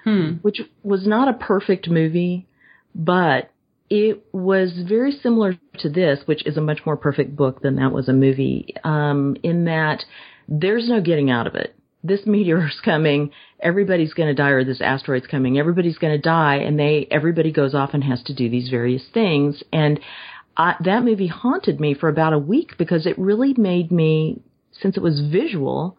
[0.04, 0.32] Hmm.
[0.42, 2.46] which was not a perfect movie,
[2.94, 3.50] but
[3.90, 7.92] it was very similar to this, which is a much more perfect book than that
[7.92, 10.04] was a movie, um, in that
[10.48, 11.76] there's no getting out of it.
[12.02, 13.30] This meteor's coming,
[13.60, 17.52] everybody's going to die, or this asteroid's coming, everybody's going to die, and they everybody
[17.52, 19.62] goes off and has to do these various things.
[19.72, 20.00] And
[20.56, 24.96] I, that movie haunted me for about a week because it really made me, since
[24.96, 25.98] it was visual,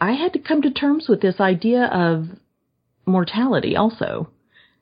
[0.00, 2.26] I had to come to terms with this idea of
[3.06, 4.30] mortality also.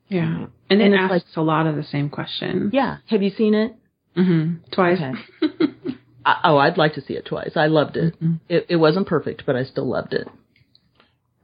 [0.07, 2.71] Yeah, and it And it's asks a lot of the same questions.
[2.73, 2.97] Yeah.
[3.07, 3.75] Have you seen it?
[4.17, 4.71] Mm-hmm.
[4.71, 4.99] Twice.
[5.01, 5.55] Okay.
[6.25, 7.51] I, oh, I'd like to see it twice.
[7.55, 8.19] I loved it.
[8.19, 8.39] Mhm.
[8.49, 8.65] it.
[8.69, 10.27] It wasn't perfect, but I still loved it.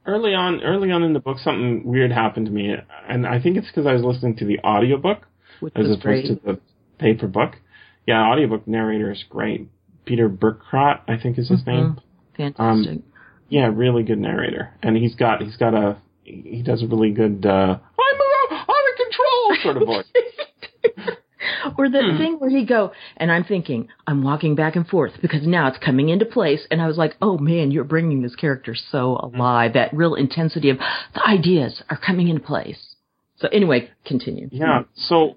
[0.06, 2.74] Early on, early on in the book, something weird happened to me,
[3.08, 5.26] and I think it's because I was listening to the audiobook
[5.60, 6.26] Which as opposed great.
[6.26, 6.60] to the
[6.98, 7.56] paper book.
[8.06, 9.68] Yeah, audiobook narrator is great.
[10.06, 12.00] Peter Berkrot, I think is his name.
[12.36, 13.00] Fantastic.
[13.50, 17.44] Yeah, really good narrator, and he's got he's got a he does a really good
[17.44, 21.16] uh, I'm uh, I'm in control sort of voice.
[21.78, 22.16] or the Hmm.
[22.18, 25.78] thing where he go, and I'm thinking, I'm walking back and forth because now it's
[25.78, 26.66] coming into place.
[26.70, 29.72] And I was like, oh man, you're bringing this character so alive.
[29.74, 30.78] That real intensity of
[31.14, 32.94] the ideas are coming into place.
[33.36, 34.48] So anyway, continue.
[34.52, 35.36] yeah, so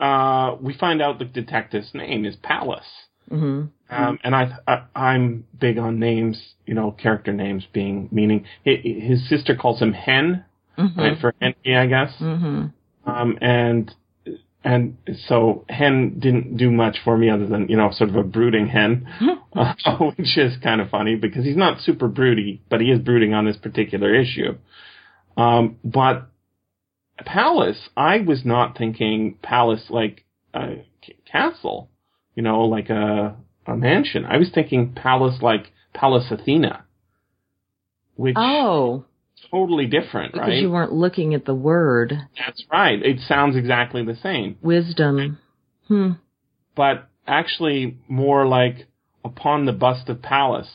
[0.00, 2.84] uh, we find out the detective's name is Palace.
[3.28, 8.44] hmm Um, and I, I, I'm big on names, you know, character names being meaning.
[8.64, 10.44] His, sister calls him Hen,
[10.76, 12.12] hmm right, for Henry, I guess.
[12.18, 12.66] hmm
[13.06, 13.94] Um, and
[14.68, 18.22] and so Hen didn't do much for me other than you know sort of a
[18.22, 19.08] brooding hen,
[19.54, 19.72] uh,
[20.16, 23.46] which is kind of funny because he's not super broody, but he is brooding on
[23.46, 24.58] this particular issue.
[25.38, 26.28] Um, but
[27.16, 30.84] Palace, I was not thinking Palace like a
[31.32, 31.88] castle,
[32.34, 34.26] you know, like a a mansion.
[34.26, 36.84] I was thinking Palace like Pallas Athena,
[38.16, 39.06] which Oh,
[39.50, 40.62] totally different, because right?
[40.62, 43.00] you weren't looking at the word That's right.
[43.02, 44.56] It sounds exactly the same.
[44.62, 45.38] wisdom.
[45.88, 46.12] Hmm.
[46.76, 48.86] but actually more like
[49.24, 50.68] upon the bust of Pallas,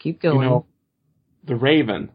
[0.00, 0.48] Keep you going.
[0.48, 0.66] know,
[1.44, 2.10] The Raven,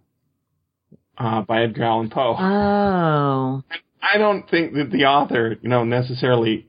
[1.17, 2.35] uh, by Edgar Allan Poe.
[2.37, 3.63] oh.
[4.01, 6.67] I don't think that the author, you know, necessarily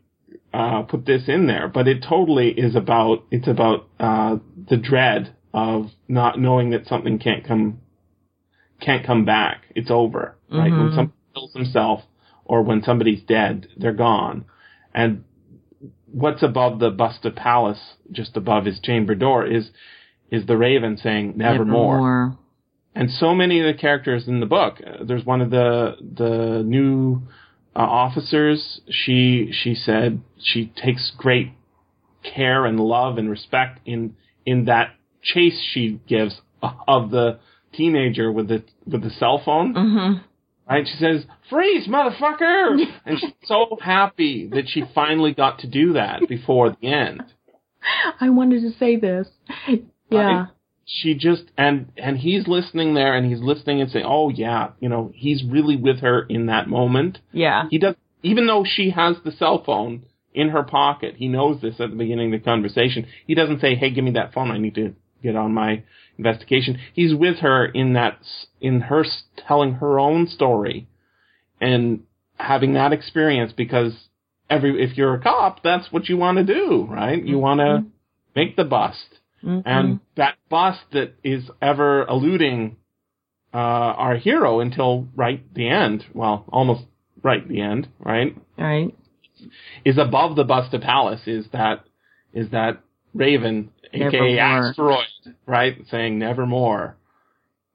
[0.55, 4.37] uh, put this in there, but it totally is about it's about uh,
[4.71, 7.81] the dread of not knowing that something can't come
[8.81, 9.65] can't come back.
[9.75, 10.73] It's over, right?
[10.73, 10.95] When Mhm.
[10.95, 12.03] somebody kills himself
[12.45, 14.45] or when somebody's dead, they're gone.
[14.95, 15.25] And
[16.13, 17.79] what's above the bust of Pallas,
[18.13, 19.71] just above his chamber door, is
[20.31, 22.39] is the Raven saying "Nevermore." Nevermore.
[22.97, 24.81] and so many of the characters in the book.
[24.85, 27.23] Uh, there's one of the the new
[27.75, 28.81] uh, officers.
[28.91, 31.51] She she said she takes great
[32.23, 36.41] care and love and respect in in that chase she gives
[36.89, 37.39] of the
[37.77, 39.75] teenager with the with the cell phone.
[39.75, 40.19] Mm-hmm.
[40.69, 40.87] Right?
[40.87, 46.29] She says, "Freeze, motherfucker!" and she's so happy that she finally got to do that
[46.29, 47.23] before the end.
[48.21, 49.29] I wanted to say this.
[50.11, 50.47] Yeah.
[50.85, 54.89] she just and and he's listening there and he's listening and saying oh yeah you
[54.89, 57.65] know he's really with her in that moment Yeah.
[57.71, 61.81] he does even though she has the cell phone in her pocket he knows this
[61.81, 64.59] at the beginning of the conversation he doesn't say hey give me that phone i
[64.59, 65.83] need to get on my
[66.19, 66.79] investigation.
[66.95, 68.19] He's with her in that
[68.61, 69.05] in her
[69.47, 70.89] telling her own story
[71.61, 72.03] and
[72.37, 73.93] having that experience because
[74.51, 77.25] every if you're a cop that's what you want to do right?
[77.25, 77.85] You want to
[78.35, 79.21] make the bust.
[79.45, 79.63] Mhm.
[79.65, 82.77] and that bust that is ever eluding
[83.55, 86.83] uh, our hero until right the end, well, almost
[87.23, 88.95] right the end, right, right.
[89.85, 91.85] is above the bust of Pallas is that
[92.33, 92.81] is that
[93.17, 95.07] Raven, aka asteroid,
[95.47, 96.97] right, saying nevermore,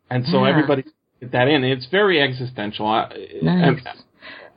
[0.09, 0.51] and so Yeah.
[0.51, 0.83] everybody
[1.19, 1.63] get that in.
[1.63, 3.09] It's very existential, Nice.
[3.41, 3.81] and,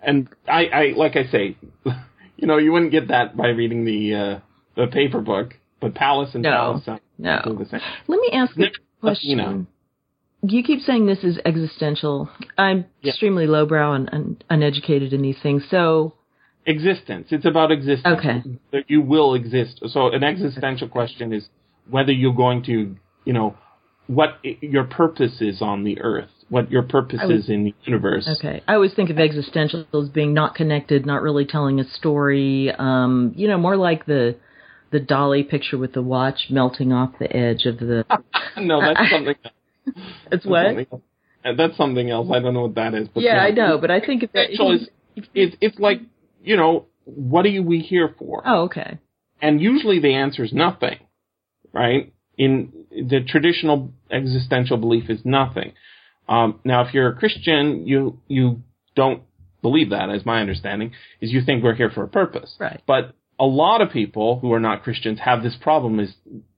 [0.02, 1.56] and I, I like I say,
[2.36, 4.38] you know, you wouldn't get that by reading the uh,
[4.76, 6.50] the paper book, but Palace and No.
[6.84, 7.40] Palace No.
[7.58, 7.80] the same.
[8.08, 8.70] Let me ask a
[9.00, 9.30] question.
[9.30, 9.66] you know.
[10.46, 12.28] You keep saying this is existential.
[12.58, 13.10] I'm Yeah.
[13.12, 15.64] extremely lowbrow and, and uneducated in these things.
[15.70, 16.12] So,
[16.66, 17.29] existence.
[17.31, 18.18] It's about existence.
[18.18, 18.42] Okay.
[18.72, 19.81] That you will exist.
[19.88, 21.48] So an existential question is
[21.90, 23.57] whether you're going to, you know,
[24.07, 28.29] what your purpose is on the earth, what your purpose would- is in the universe.
[28.38, 28.62] okay.
[28.68, 32.70] I always think of existential as being not connected, not really telling a story.
[32.70, 34.37] Um, you know, more like the
[34.90, 38.05] the Dali picture with the watch melting off the edge of the.
[38.57, 39.35] no, that's something.
[39.87, 39.96] It's
[40.31, 40.66] that's what?
[40.66, 41.03] something else.
[41.57, 42.29] That's something else.
[42.33, 43.09] I don't know what that is.
[43.09, 44.50] But Yeah, I know, but I think of that.
[44.50, 44.88] Existential is
[45.35, 46.00] it's it's like
[46.44, 48.42] you know what are we here for?
[48.46, 48.98] Oh, okay.
[49.42, 50.98] and usually the answer is nothing,
[51.72, 52.12] right?
[52.38, 55.72] In the traditional existential belief is nothing.
[56.28, 58.62] Um, now, if you're a Christian, you you
[58.96, 59.22] don't
[59.62, 62.54] believe that, as my understanding is, you think we're here for a purpose.
[62.59, 62.80] Right.
[62.87, 66.14] But a lot of people who are not Christians have this problem: is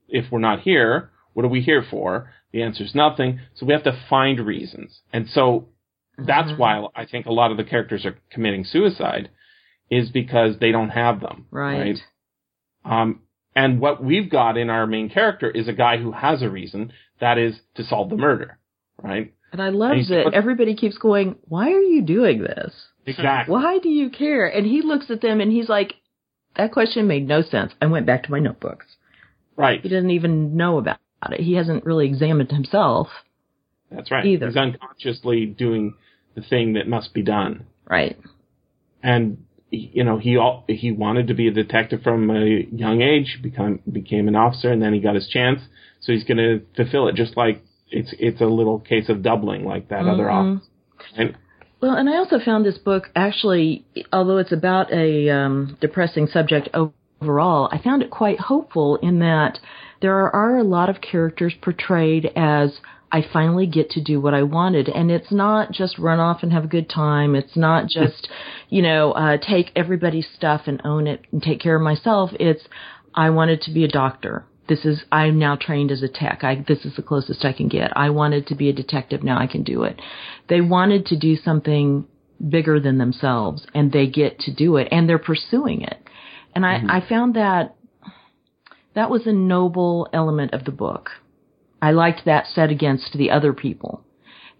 [0.08, 2.30] if we're not here, what are we here for?
[2.52, 3.40] The answer is nothing.
[3.56, 5.68] So we have to find reasons, and so
[6.18, 6.58] that's Mhm.
[6.58, 9.28] why I think a lot of the characters are committing suicide,
[9.90, 11.46] is because they don't have them.
[11.50, 11.98] Right.
[12.84, 13.20] Um,
[13.54, 16.92] and what we've got in our main character is a guy who has a reason,
[17.20, 18.58] that is to solve the murder,
[19.02, 19.32] right?
[19.52, 20.34] And I love it.
[20.34, 22.74] everybody keeps going, Why are you doing this?
[23.06, 23.52] Exactly.
[23.52, 24.46] Why do you care?
[24.46, 25.94] And he looks at them and he's like,
[26.56, 27.72] That question made no sense.
[27.80, 28.86] I went back to my notebooks.
[29.56, 29.80] Right.
[29.80, 30.98] He doesn't even know about
[31.30, 31.40] it.
[31.40, 33.08] He hasn't really examined himself.
[33.90, 34.26] That's right.
[34.26, 34.48] either.
[34.48, 35.94] He's unconsciously doing
[36.34, 37.66] the thing that must be done.
[37.88, 38.18] Right.
[39.02, 39.45] And
[39.92, 43.80] you know, he al- he wanted to be a detective from a young age, become
[43.90, 45.60] became an officer, and then he got his chance.
[46.00, 49.64] So he's going to fulfill it, just like it's it's a little case of doubling,
[49.64, 50.56] like that other Mhm.
[50.56, 50.70] officer.
[51.16, 51.34] And
[51.80, 56.68] Well, and I also found this book actually, although it's about a um, depressing subject
[56.74, 59.60] overall, I found it quite hopeful in that
[60.00, 62.80] there are a lot of characters portrayed as
[63.16, 66.52] I finally get to do what I wanted, and it's not just run off and
[66.52, 67.34] have a good time.
[67.34, 68.28] It's not just,
[68.68, 72.32] you know, uh, take everybody's stuff and own it and take care of myself.
[72.38, 72.64] It's
[73.14, 74.44] I wanted to be a doctor.
[74.68, 76.44] This is I'm now trained as a tech.
[76.44, 77.90] I this is the closest I can get.
[77.96, 79.22] I wanted to be a detective.
[79.22, 79.98] Now I can do it.
[80.50, 82.06] They wanted to do something
[82.46, 85.96] bigger than themselves and they get to do it and they're pursuing it.
[86.54, 87.76] And I, I found that
[88.94, 91.12] that was a noble element of the book.
[91.86, 94.02] I liked that set against the other people.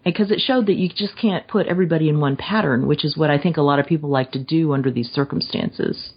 [0.05, 3.29] Because it showed that you just can't put everybody in one pattern, which is what
[3.29, 6.13] I think a lot of people like to do under these circumstances.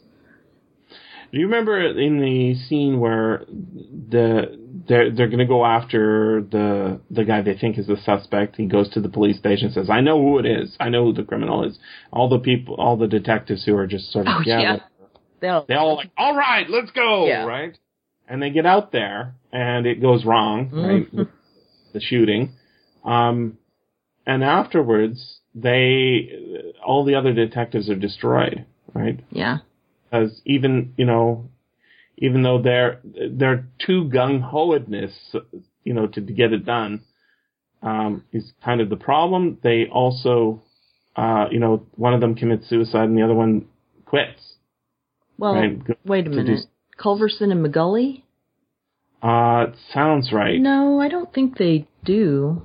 [1.32, 4.56] Do you remember in the scene where the
[4.88, 8.54] they're they're going to go after the the guy they think is the suspect?
[8.56, 10.76] He goes to the police station and says, "I know who it is.
[10.78, 11.76] I know who the criminal is."
[12.12, 14.76] All the people, all the detectives who are just sort of Oh, yeah, yeah.
[15.40, 17.44] They'll- they all like, "All right, let's go!" Yeah.
[17.46, 17.76] Right?
[18.30, 21.12] And they get out there, and it goes wrong, right?
[21.12, 21.28] Mhm.
[21.92, 22.50] the shooting,
[23.04, 23.58] um,
[24.24, 28.64] and afterwards, they all the other detectives are destroyed,
[28.94, 29.18] right?
[29.30, 29.58] yeah.
[30.04, 31.50] because even you know,
[32.18, 33.00] even though they're
[33.32, 35.12] they're too gung hoedness,
[35.82, 37.00] you know, to, to get it done,
[37.82, 39.58] um, is kind of the problem.
[39.62, 40.62] They also,
[41.16, 43.66] uh, you know, one of them commits suicide and the other one
[44.04, 44.54] quits.
[45.38, 45.80] Well, Right.
[46.04, 46.66] Wait a minute.
[47.00, 48.22] Culverson and McGully?
[49.22, 50.60] Uh, sounds right.
[50.60, 52.62] No, I don't think they do.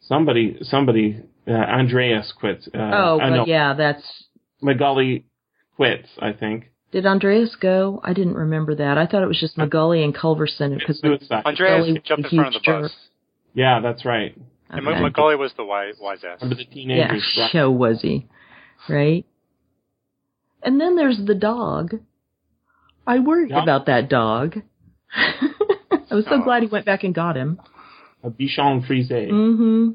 [0.00, 2.68] Somebody, somebody, uh, Andreas quits.
[2.74, 4.24] Uh, oh, uh, but no, yeah, that's.
[4.62, 5.24] McGully
[5.76, 6.08] quits.
[6.20, 6.70] I think.
[6.92, 8.00] Did Andreas go?
[8.04, 8.98] I didn't remember that.
[8.98, 12.70] I thought it was just McGully and Culverson because Andreas jumped in front of the
[12.70, 12.90] huge bus.
[12.90, 12.92] jerk.
[13.54, 14.36] Yeah, that's right.
[14.68, 15.00] And Okay.
[15.00, 16.38] Macaulay was the wise, wise ass.
[16.40, 17.34] Remember the teenagers?
[17.38, 17.50] right?
[17.52, 18.26] so was he,
[18.88, 19.24] right?
[20.62, 21.94] And then there's the dog.
[23.06, 23.62] I worried Yeah.
[23.62, 24.62] about that dog.
[25.14, 26.42] I was so Oh.
[26.42, 27.58] glad he went back and got him.
[28.22, 29.90] A Bichon Frise, Mm-hmm.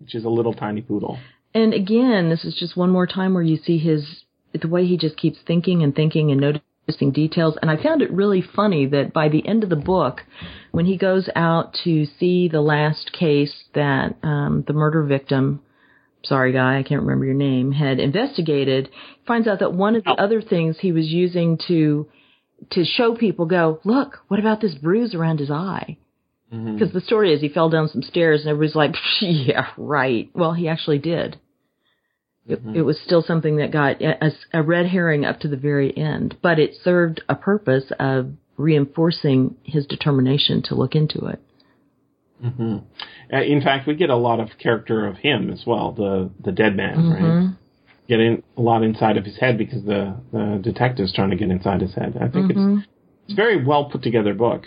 [0.00, 1.18] which is a little tiny poodle.
[1.54, 4.96] And again, this is just one more time where you see his the way he
[4.96, 7.56] just keeps thinking and thinking and noticing details.
[7.60, 10.22] And I found it really funny that by the end of the book,
[10.72, 15.60] when he goes out to see the last case that um, the murder victim,
[16.24, 18.88] sorry guy, I can't remember your name, had investigated,
[19.26, 20.14] finds out that one of the Oh.
[20.24, 22.08] other things he was using to
[22.70, 25.96] to show people, go look, what about this bruise around his eye?
[26.50, 30.28] Because the story is he fell down some stairs and everybody's like, yeah, right.
[30.34, 31.38] Well, he actually did.
[32.48, 32.74] It, Mhm.
[32.74, 36.36] it was still something that got a, a red herring up to the very end,
[36.42, 41.38] but it served a purpose of reinforcing his determination to look into it.
[42.42, 42.76] Hmm
[43.32, 46.52] Uh, in fact, we get a lot of character of him as well, the the
[46.52, 47.22] dead man, right?
[47.22, 47.56] Mhm.
[48.08, 51.50] Get in a lot inside of his head because the the detective's trying to get
[51.50, 52.16] inside his head.
[52.20, 52.78] I think Mhm.
[52.78, 52.88] it's
[53.24, 54.66] it's a very well put together book.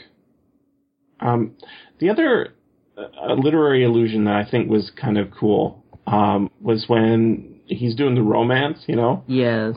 [1.20, 1.52] Um,
[2.00, 2.54] the other
[2.98, 8.16] uh, literary illusion that I think was kind of cool um, was when he's doing
[8.16, 8.84] the romance.
[8.88, 9.76] You know, Yes.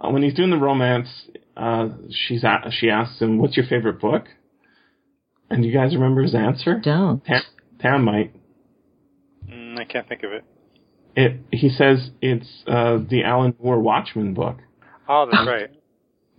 [0.00, 1.08] uh, when he's doing the romance,
[1.56, 4.28] uh, she's a- she asks him, "What's your favorite book?"
[5.50, 6.78] And do you guys remember his answer?
[6.78, 7.24] Don't.
[7.24, 7.42] Tam,
[7.80, 8.32] Tam might.
[9.48, 10.44] Mm, I can't think of it.
[11.16, 14.58] It, he says it's uh, the Alan Moore Watchmen book,
[15.08, 15.70] Oh, that's right.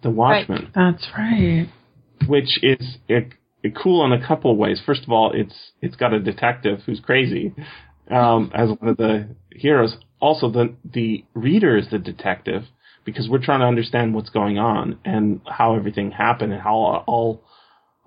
[0.02, 1.68] The Watchmen, That's right.
[2.26, 4.82] which is it, it cool in a couple of ways.
[4.86, 7.54] First of all, it's it's got a detective who's crazy
[8.10, 9.98] um, as one of the heroes.
[10.22, 12.64] Also, the the reader is the detective
[13.04, 17.04] because we're trying to understand what's going on and how everything happened and how it
[17.06, 17.44] all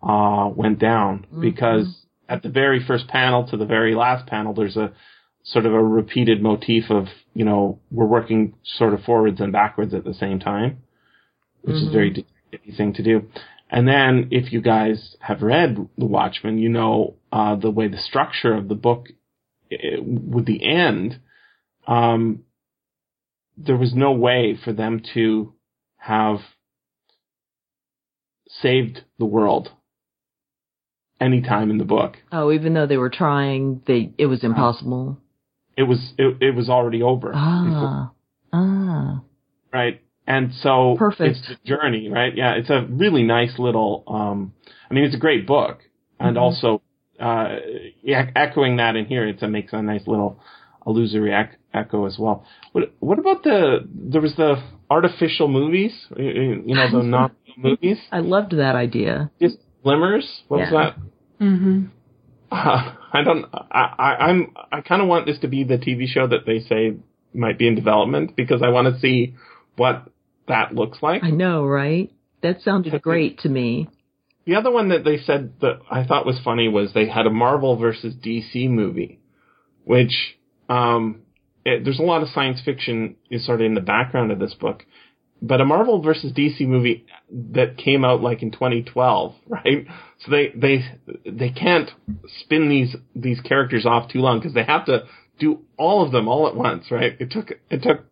[0.03, 1.27] uh, went down.
[1.41, 4.93] Because at the very first panel to the very last panel, there's a
[5.45, 9.95] sort of a repeated motif of you know we're working sort of forwards and backwards
[9.95, 10.79] at the same time,
[11.63, 13.29] which is a very detective thing to do.
[13.71, 17.97] And then if you guys have read The Watchmen, you know uh, the way the
[17.97, 19.09] structure of the book
[19.71, 21.21] eh, with the end.
[21.87, 22.45] Um,
[23.57, 25.53] there was no way for them to
[25.97, 26.39] have
[28.49, 29.71] saved the world
[31.23, 32.17] any time in the book.
[32.31, 35.19] Oh, even though they were trying, they it was impossible.
[35.77, 37.29] It was it, it was already over.
[37.29, 38.11] before- Ah.
[38.53, 39.21] Ah.
[39.73, 40.01] right?
[40.27, 41.31] And so Perfect.
[41.39, 42.33] it's the journey, right?
[42.37, 44.05] Yeah, it's a really nice little.
[44.07, 44.53] Um,
[44.91, 45.79] I mean, it's a great book,
[46.21, 46.41] and Mhm.
[46.41, 46.83] also
[47.21, 47.57] uh,
[48.03, 50.41] yeah, echoing that in here, it's, it makes a nice little
[50.87, 52.45] illusory ec- echo as well.
[52.73, 54.57] What what about the there was the
[54.91, 59.31] artificial movies, you know, the non movies, I loved that idea.
[59.41, 60.27] just glimmers.
[60.49, 60.97] What was that?
[61.43, 61.85] Mm-hmm.
[62.51, 63.47] Uh, I don't.
[63.53, 64.55] I, I I'm.
[64.71, 66.97] I kind of want this to be the TV show that they say
[67.35, 69.35] might be in development because I want to see
[69.77, 70.09] what
[70.49, 71.25] that looks like.
[71.25, 72.11] I know, right?
[72.43, 73.89] That sounded great to me.
[74.45, 77.31] The other one that they said that I thought was funny was they had a
[77.31, 79.21] Marvel versus DC movie,
[79.85, 80.37] which
[80.69, 81.23] um,
[81.65, 84.55] it, there's a lot of science fiction is sort of in the background of this
[84.55, 84.85] book,
[85.43, 87.05] but a Marvel versus DC movie
[87.53, 89.87] that came out like in 2012, right?
[90.21, 90.85] So they they
[91.27, 91.91] they can't
[92.41, 95.05] spin these these characters off too long because they have to
[95.39, 97.17] do all of them all at once, right?
[97.19, 98.05] It took it took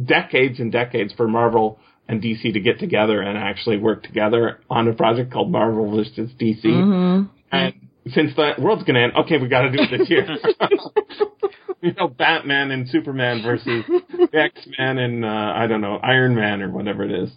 [0.00, 4.86] decades and decades for Marvel and DC to get together and actually work together on
[4.86, 6.64] a project called Marvel versus DC.
[6.64, 7.26] Mm-hmm.
[7.52, 7.74] And
[8.12, 10.26] since the world's gonna end, okay, we got to do it this year.
[11.80, 13.84] you know, Batman and Superman versus
[14.32, 17.30] X Men and uh, I don't know Iron Man or whatever it is.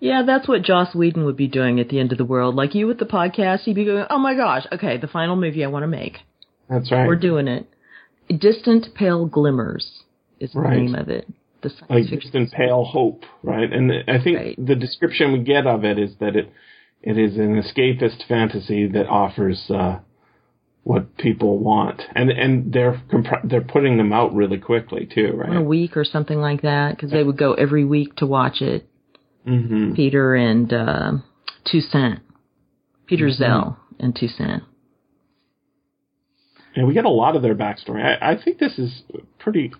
[0.00, 2.54] Yeah, that's what Joss Whedon would be doing at the end of the world.
[2.54, 5.64] Like you with the podcast, he'd be going, "Oh my gosh, okay, the final movie
[5.64, 6.18] I want to make.
[6.68, 7.06] That's right.
[7.06, 7.66] We're doing it."
[8.28, 10.02] Distant Pale Glimmers
[10.40, 10.78] is the Right.
[10.78, 11.26] name of it.
[11.62, 13.72] The like distant pale hope, right?
[13.72, 14.66] And I think Right.
[14.66, 16.50] the description we get of it is that it
[17.02, 19.98] it is an escapist fantasy that offers uh,
[20.84, 25.56] what people want, and and they're compr- they're putting them out really quickly too, in
[25.56, 28.86] a week or something like that because they would go every week to watch it.
[29.44, 31.12] hmm Peter and uh,
[31.66, 32.20] Toussaint,
[33.06, 33.42] Peter Mm-hmm.
[33.42, 34.62] Zell and Toussaint.
[36.76, 38.02] And we get a lot of their backstory.
[38.04, 39.02] I, I think this is
[39.38, 39.72] pretty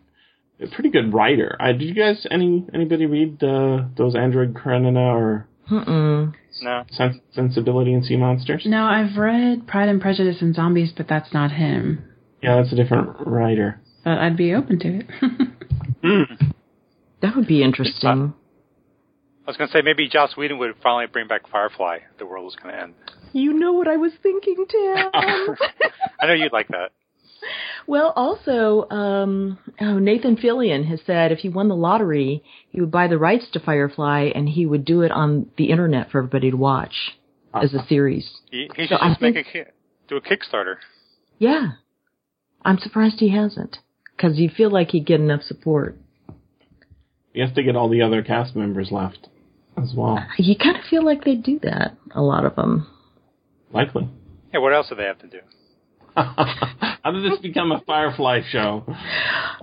[0.61, 1.57] a pretty good writer.
[1.61, 6.35] I, did you guys any anybody read uh, those Android Karenina or Mm-mm.
[6.65, 6.85] No.
[6.91, 8.63] Sens- Sensibility and Sea Monsters?
[8.67, 12.03] No, I've read Pride and Prejudice and Zombies, but that's not him.
[12.43, 13.81] Yeah, that's a different writer.
[14.05, 15.07] But I'd be open to it.
[16.05, 16.53] Mm.
[17.23, 18.35] That would be interesting.
[19.47, 22.01] I was going to say maybe Joss Whedon would finally bring back Firefly.
[22.19, 22.95] The world was going to end.
[23.33, 25.09] You know what I was thinking, Tim.
[25.15, 26.91] I know you'd like that.
[27.87, 32.91] well, also, um, oh, Nathan Fillion has said if he won the lottery, he would
[32.91, 36.51] buy the rights to Firefly and he would do it on the internet for everybody
[36.51, 36.95] to watch
[37.53, 38.29] as a series.
[38.51, 39.71] He, he So should I just make think- a
[40.09, 40.77] do a Kickstarter.
[41.39, 41.73] Yeah,
[42.65, 43.79] I'm surprised he hasn't
[44.17, 45.97] because you feel like he'd get enough support.
[47.33, 49.29] He has to get all the other cast members left
[49.77, 50.25] as well.
[50.39, 51.97] You kind of feel like they do that.
[52.15, 52.87] A lot of them.
[53.73, 54.09] Likely.
[54.53, 55.41] Yeah, what else do they have to do?
[56.17, 58.85] How did this become a Firefly show?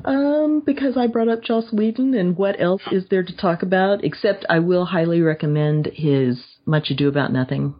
[0.03, 4.03] Um, because I brought up Joss Whedon, and what else is there to talk about?
[4.03, 7.75] Except I will highly recommend his Much Ado About Nothing.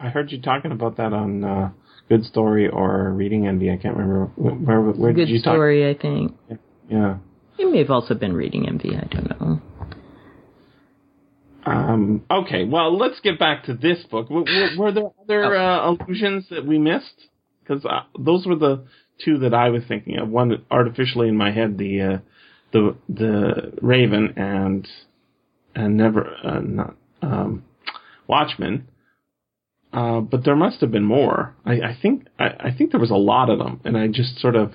[0.00, 1.70] I heard you talking about that on uh,
[2.08, 3.70] Good Story or Reading Envy.
[3.70, 4.80] I can't remember where.
[4.80, 5.52] Where, where Good did you talk?
[5.52, 6.34] Good story, I think.
[6.88, 7.18] Yeah.
[7.56, 8.90] He may have also been reading Envy.
[8.96, 9.62] I don't know.
[11.64, 12.64] Um, okay.
[12.64, 14.28] Well, let's get back to this book.
[14.28, 17.28] W- w- were there other uh, allusions that we missed?
[17.66, 18.84] Because uh, those were the
[19.24, 20.28] two that I was thinking of.
[20.28, 22.18] One artificially in my head, the uh,
[22.72, 24.86] the the Raven and
[25.74, 27.64] and never uh, not um,
[28.26, 28.88] Watchmen.
[29.92, 31.54] Uh, but there must have been more.
[31.64, 34.38] I, I think I, I think there was a lot of them, and I just
[34.38, 34.72] sort of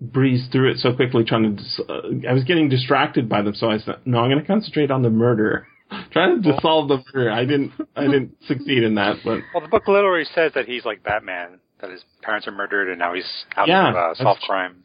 [0.00, 1.62] breezed through it so quickly, trying to.
[1.62, 4.46] Dis- uh, I was getting distracted by them, so I said, "No, I'm going to
[4.46, 5.66] concentrate on the murder."
[6.12, 7.30] Trying to solve the murder.
[7.30, 7.72] I didn't.
[7.94, 11.60] I didn't succeed in that, but Well, the book literally says that he's like Batman,
[11.80, 13.24] that his parents are murdered and now he's
[13.56, 14.82] out Yeah, to uh, that's solve crime.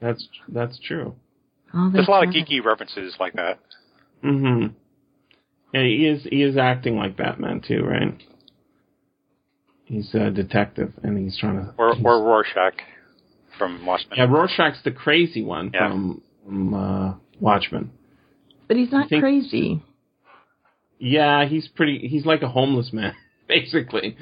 [0.00, 1.14] that's that's true.
[1.72, 2.44] Oh, There's a lot of right.
[2.48, 3.60] geeky references like that.
[4.22, 4.66] hmm
[5.72, 6.24] Yeah, he is.
[6.24, 8.18] He is acting like Batman too, right?
[9.84, 11.74] He's a detective, and he's trying to.
[11.76, 12.74] Or, or Rorschach
[13.58, 14.18] from Watchmen.
[14.18, 15.88] yeah, Rorschach's the crazy one Yeah.
[15.90, 17.90] from, from uh, Watchmen.
[18.68, 19.82] But he's not think- crazy.
[21.00, 22.06] Yeah, he's pretty.
[22.06, 23.14] He's like a homeless man,
[23.48, 24.16] basically.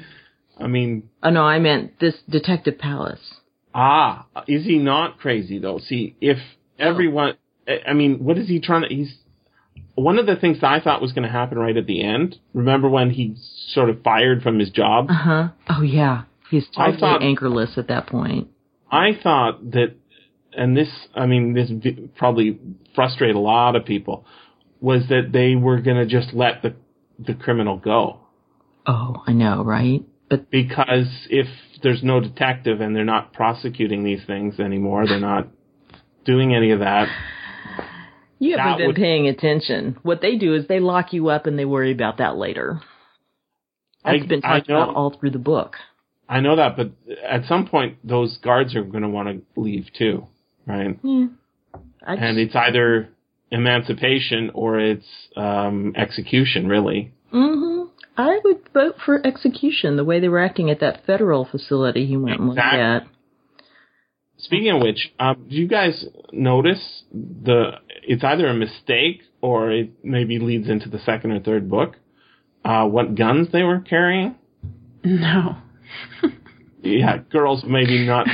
[0.57, 3.35] I mean, Oh no, I meant this Detective Palace.
[3.75, 5.79] ah, is he not crazy though?
[5.79, 6.37] See, if
[6.79, 7.35] everyone,
[7.67, 8.87] I- I mean, what is he trying to?
[8.93, 9.13] He's
[9.95, 12.37] one of the things that I thought was going to happen right at the end.
[12.53, 13.35] Remember when he
[13.73, 15.07] sort of fired from his job?
[15.09, 15.47] Uh huh.
[15.69, 18.47] Oh yeah, he's totally thought- anchorless at that point.
[18.91, 19.95] I thought that,
[20.53, 21.69] and this, I mean, this
[22.17, 22.57] probably
[22.95, 24.25] frustrated a lot of people,
[24.81, 26.75] was that they were going to just let the
[27.19, 28.19] the criminal go
[28.87, 30.01] Oh, I know, right?
[30.29, 31.47] But because if
[31.83, 35.47] there's no detective and they're not prosecuting these things anymore, they're not
[36.25, 37.07] doing any of that.
[38.39, 39.97] you haven't That been would- paying attention.
[40.01, 42.81] What they do is they lock you up and they worry about that later.
[44.03, 45.75] That's I- been talked about all through the book.
[46.27, 46.91] I know that, but
[47.27, 50.27] at some point those guards are going to want to leave too,
[50.65, 50.97] right?
[51.03, 51.27] Yeah.
[52.07, 53.09] And it's either
[53.51, 57.13] emancipation or it's um, execution, really.
[57.33, 57.89] Mm-hmm.
[58.17, 59.95] I would vote for execution.
[59.95, 63.07] The way they were acting at that federal facility he went and looked at.
[64.37, 67.71] Speaking of which, um, do you guys notice the?
[68.03, 71.95] It's either a mistake or it maybe leads into the second or third book.
[72.63, 74.35] Uh, what guns they were carrying?
[75.03, 75.57] no.
[76.81, 78.27] Yeah, girls maybe not.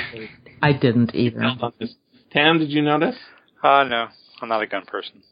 [0.62, 1.44] I didn't either.
[1.44, 1.96] on this.
[2.32, 3.16] Tam, did you notice?
[3.64, 4.08] Uh, no,
[4.42, 5.24] I'm not a gun person.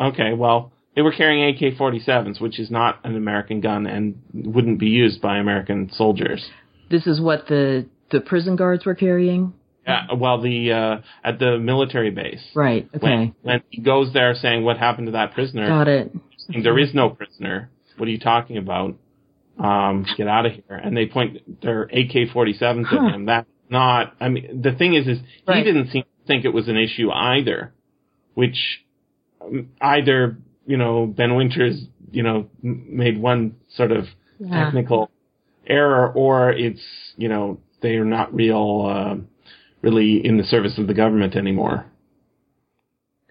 [0.00, 4.86] Okay, well, they were carrying AK-47s, which is not an American gun and wouldn't be
[4.88, 6.44] used by American soldiers.
[6.90, 9.54] This is what the the prison guards were carrying.
[9.86, 12.42] uh, well, the uh, at the military base.
[12.54, 12.88] Right.
[12.94, 13.06] Okay.
[13.06, 16.12] When, when he goes there saying, "What happened to that prisoner?" Got it.
[16.62, 17.70] There is no prisoner.
[17.96, 18.96] What are you talking about?
[19.58, 20.76] Um, get out of here!
[20.82, 23.06] And they point their AK-47s Huh.
[23.06, 23.26] at him.
[23.26, 24.14] That's not.
[24.20, 25.58] I mean, the thing is, is Right.
[25.58, 27.72] he didn't seem to think it was an issue either.
[28.34, 28.56] Which
[29.40, 34.06] um, either you know Ben Winters you know made one sort of
[34.38, 34.64] Yeah.
[34.64, 35.10] technical
[35.66, 36.82] error, or it's
[37.16, 39.16] you know they are not real, uh,
[39.82, 41.86] really in the service of the government anymore.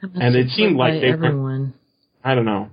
[0.01, 1.73] And it seemed like they were- everyone.
[2.23, 2.69] I don't know.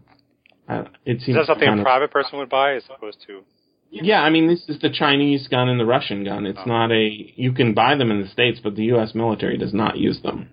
[0.68, 3.20] Uh, it Is seems that something kind a of- private person would buy as opposed
[3.26, 3.42] to?
[3.90, 6.44] Yeah, I mean, this is the Chinese gun and the Russian gun.
[6.46, 6.68] It's Oh.
[6.68, 7.32] not a.
[7.36, 9.14] You can buy them in the states, but the U.S.
[9.14, 10.48] military does not use them.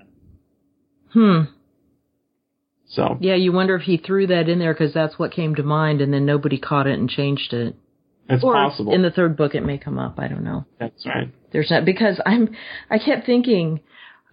[1.12, 1.42] Hmm.
[2.88, 5.64] So Yeah, you wonder if he threw that in there because that's what came to
[5.64, 7.76] mind, and then nobody caught it and changed it.
[8.30, 8.94] it's or possible.
[8.94, 10.20] in the third book, it may come up.
[10.20, 10.66] I don't know.
[10.80, 11.32] That's right.
[11.52, 12.56] There's not because I'm.
[12.90, 13.82] I kept thinking,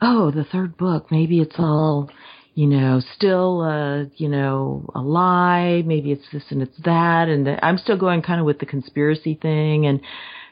[0.00, 1.10] oh, the third book.
[1.10, 2.10] Maybe it's all,
[2.54, 5.82] you know, still, uh, you know, a lie.
[5.86, 9.38] Maybe it's this and it's that, and I'm still going kind of with the conspiracy
[9.40, 10.00] thing, and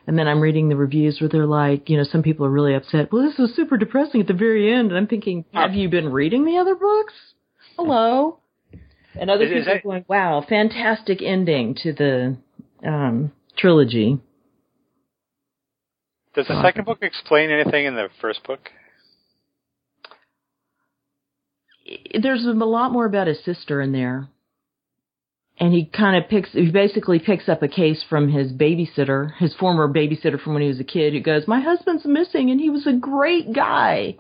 [0.06, 2.74] and then I'm reading the reviews where they're like, you know, some people are really
[2.74, 3.12] upset.
[3.12, 6.10] Well, this was super depressing at the very end, and I'm thinking, have you been
[6.10, 7.12] reading the other books?
[7.80, 8.38] Hello.
[9.18, 12.36] And other Is- is people are that- going, wow, fantastic ending to the
[12.86, 14.18] um, trilogy.
[16.34, 18.70] Does the second book explain anything in the first book?
[22.22, 24.28] there's a lot more about his sister in there.
[25.58, 29.54] And he kind of picks, he basically picks up a case from his babysitter, his
[29.56, 32.70] former babysitter from when he was a kid, who goes, My husband's missing and he
[32.70, 34.18] was a great guy.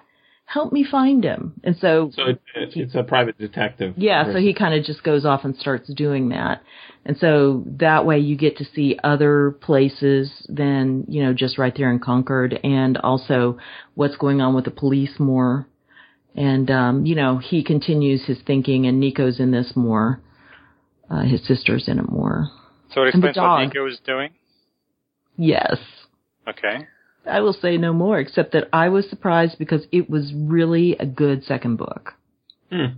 [0.52, 1.52] Help me find him.
[1.62, 3.94] And so, So it, it, it's a private detective.
[3.96, 6.60] yeah, so he kind of just goes off and starts doing that.
[7.04, 11.72] And so that way you get to see other places than, you know, just right
[11.76, 13.58] there in Concord and also
[13.94, 15.68] what's going on with the police more.
[16.34, 20.20] And, um, you know, he continues his thinking and Nico's in this more.
[21.08, 22.48] Uh, his sister's in it more.
[22.92, 23.64] So it And the explains what.
[23.66, 24.30] Nico is doing.
[25.36, 25.76] Yes.
[26.48, 26.88] Okay.
[27.26, 31.06] I will say no more except that I was surprised because it was really a
[31.06, 32.14] good second book.
[32.70, 32.96] Hmm.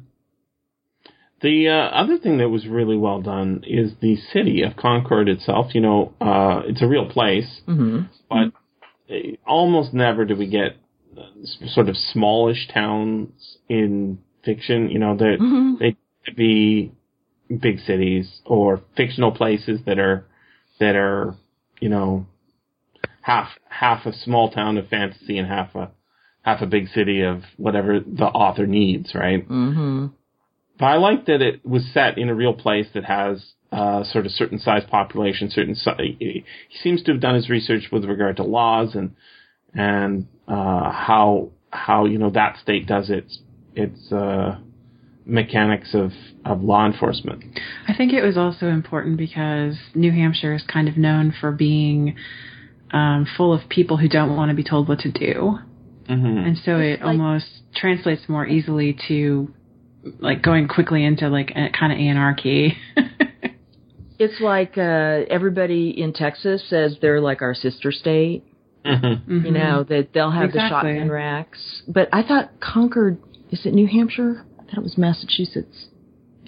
[1.41, 5.75] The uh, other thing that was really well done is the city of Concord itself.
[5.75, 8.53] You know, uh, it's a real place, hmm but
[9.11, 9.15] uh,
[9.47, 10.77] almost never do we get
[11.19, 11.23] uh,
[11.67, 14.89] sort of smallish towns in fiction.
[14.89, 15.97] You know, they hmm they
[16.37, 16.93] be
[17.61, 20.25] big cities or fictional places that are
[20.79, 21.35] that are
[21.81, 22.27] you know
[23.23, 25.91] half half a small town of fantasy and half a
[26.43, 29.45] half a big city of whatever the author needs, right?
[29.45, 30.07] hmm
[30.79, 34.27] But I like that it was set in a real place that has uh, sort
[34.27, 35.75] of certain size population, certain.
[35.75, 36.45] Si- he
[36.83, 39.15] seems to have done his research with regard to laws and
[39.73, 43.39] and uh, how how you know that state does its
[43.75, 44.59] its uh,
[45.25, 46.11] mechanics of
[46.45, 47.45] of law enforcement.
[47.89, 52.17] I think it was also important because New Hampshire is kind of known for being
[52.93, 55.59] um, full of people who don't want to be told what to do.
[56.09, 56.27] Mm-hmm.
[56.39, 59.53] And so it like- almost translates more easily to
[60.19, 62.77] like going quickly into like a kind of anarchy.
[64.19, 68.45] It's like uh, everybody in Texas says they're like our sister state.
[68.85, 69.47] Mm-hmm.
[69.47, 70.93] You know that they'll have Exactly.
[70.93, 71.83] the shotgun racks.
[71.89, 73.19] But I thought Concord
[73.51, 74.45] is it New Hampshire?
[74.61, 75.89] I thought it was Massachusetts.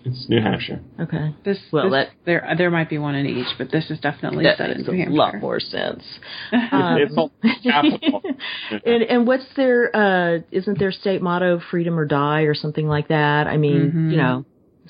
[0.04, 0.80] It's New Hampshire.
[1.00, 3.98] Okay, This, Well, this- that- there there might be one in each, but this is
[4.00, 5.16] definitely that set in makes New a Hampshire.
[5.16, 6.04] lot more sense.
[6.52, 7.32] Um, it's all
[7.62, 8.22] capital.
[8.84, 13.08] and and what's their uh isn't their state motto freedom or die or something like
[13.08, 13.46] that?
[13.46, 14.10] I mean, Mhm.
[14.10, 14.44] you know.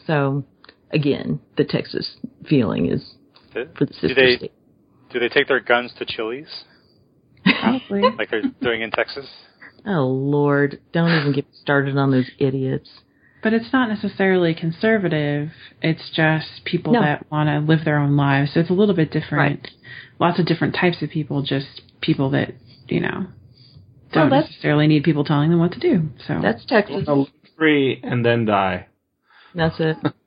[0.07, 0.45] So
[0.91, 2.17] again, the Texas
[2.49, 3.15] feeling is
[3.55, 4.53] Do, for the do sister they state.
[5.11, 6.65] do they take their guns to Chili's
[7.45, 8.03] Probably.
[8.19, 9.27] like they're doing in Texas?
[9.87, 12.89] Oh Lord, don't even get started on those idiots.
[13.45, 15.51] But it's not necessarily conservative.
[15.83, 17.03] It's just people No.
[17.03, 18.53] that want to live their own lives.
[18.55, 19.61] So it's a little bit different.
[19.63, 19.71] Right.
[20.19, 22.55] Lots of different types of people, just people that,
[22.89, 23.27] you know,
[24.13, 26.09] don't that's- necessarily need people telling them what to do.
[26.27, 27.07] So That's Texas.
[27.59, 28.87] Free and then die.
[29.55, 29.99] That's it.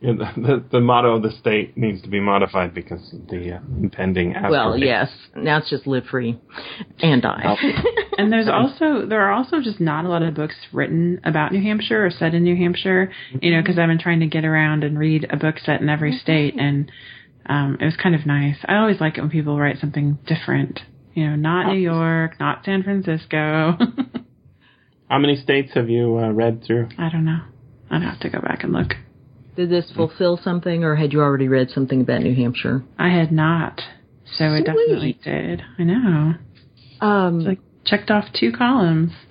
[0.00, 3.28] You know, the, the, the motto of the state needs to be modified because of
[3.28, 4.32] the uh, impending.
[4.32, 4.82] Well, asteroid.
[4.82, 5.10] yes.
[5.36, 6.38] Now it's just live free
[7.00, 7.56] and die.
[8.20, 11.62] And there's also there are also just not a lot of books written about New
[11.62, 13.10] Hampshire or set in New Hampshire.
[13.40, 15.88] You know, because I've been trying to get around and read a book set in
[15.88, 16.92] every state, and
[17.46, 18.56] um, it was kind of nice.
[18.66, 20.80] I always like it when people write something different.
[21.14, 23.78] You know, not New York, not San Francisco.
[25.08, 26.88] How many states have you uh, read through?
[26.98, 27.40] I don't know.
[27.90, 28.92] I'd have to go back and look.
[29.60, 32.82] Did this fulfill something, or had you already read something about New Hampshire?
[32.98, 33.82] I had not,
[34.24, 35.60] so it definitely did.
[35.78, 36.32] I know.
[37.02, 39.12] Um, It's like checked off two columns.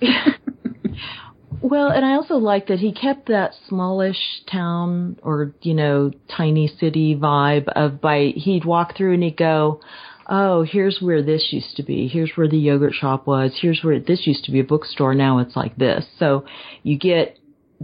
[1.62, 6.68] Well, and I also like that he kept that smallish town or, you know, tiny
[6.68, 9.80] city vibe of by, he'd walk through and he'd go,
[10.28, 12.08] oh, here's where this used to be.
[12.08, 13.58] Here's where the yogurt shop was.
[13.60, 15.12] Here's where this used to be a bookstore.
[15.12, 16.06] Now it's like this.
[16.18, 16.46] So
[16.82, 17.36] you get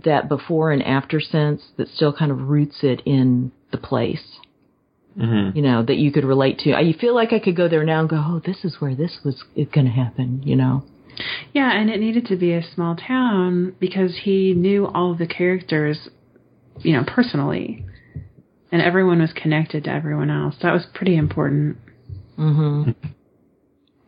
[0.05, 4.39] that before and after sense that still kind of roots it in the place.
[5.19, 5.57] Mm-hmm.
[5.57, 6.75] You know, that you could relate to.
[6.75, 9.19] I feel like I could go there now and go, oh, this is where this
[9.25, 10.85] was going to happen, you know?
[11.55, 15.27] Yeah, and it needed to be a small town because he knew all of the
[15.27, 16.11] characters,
[16.81, 17.87] you know, personally.
[18.71, 20.57] And everyone was connected to everyone else.
[20.63, 21.79] That was pretty important.
[22.37, 22.91] hmm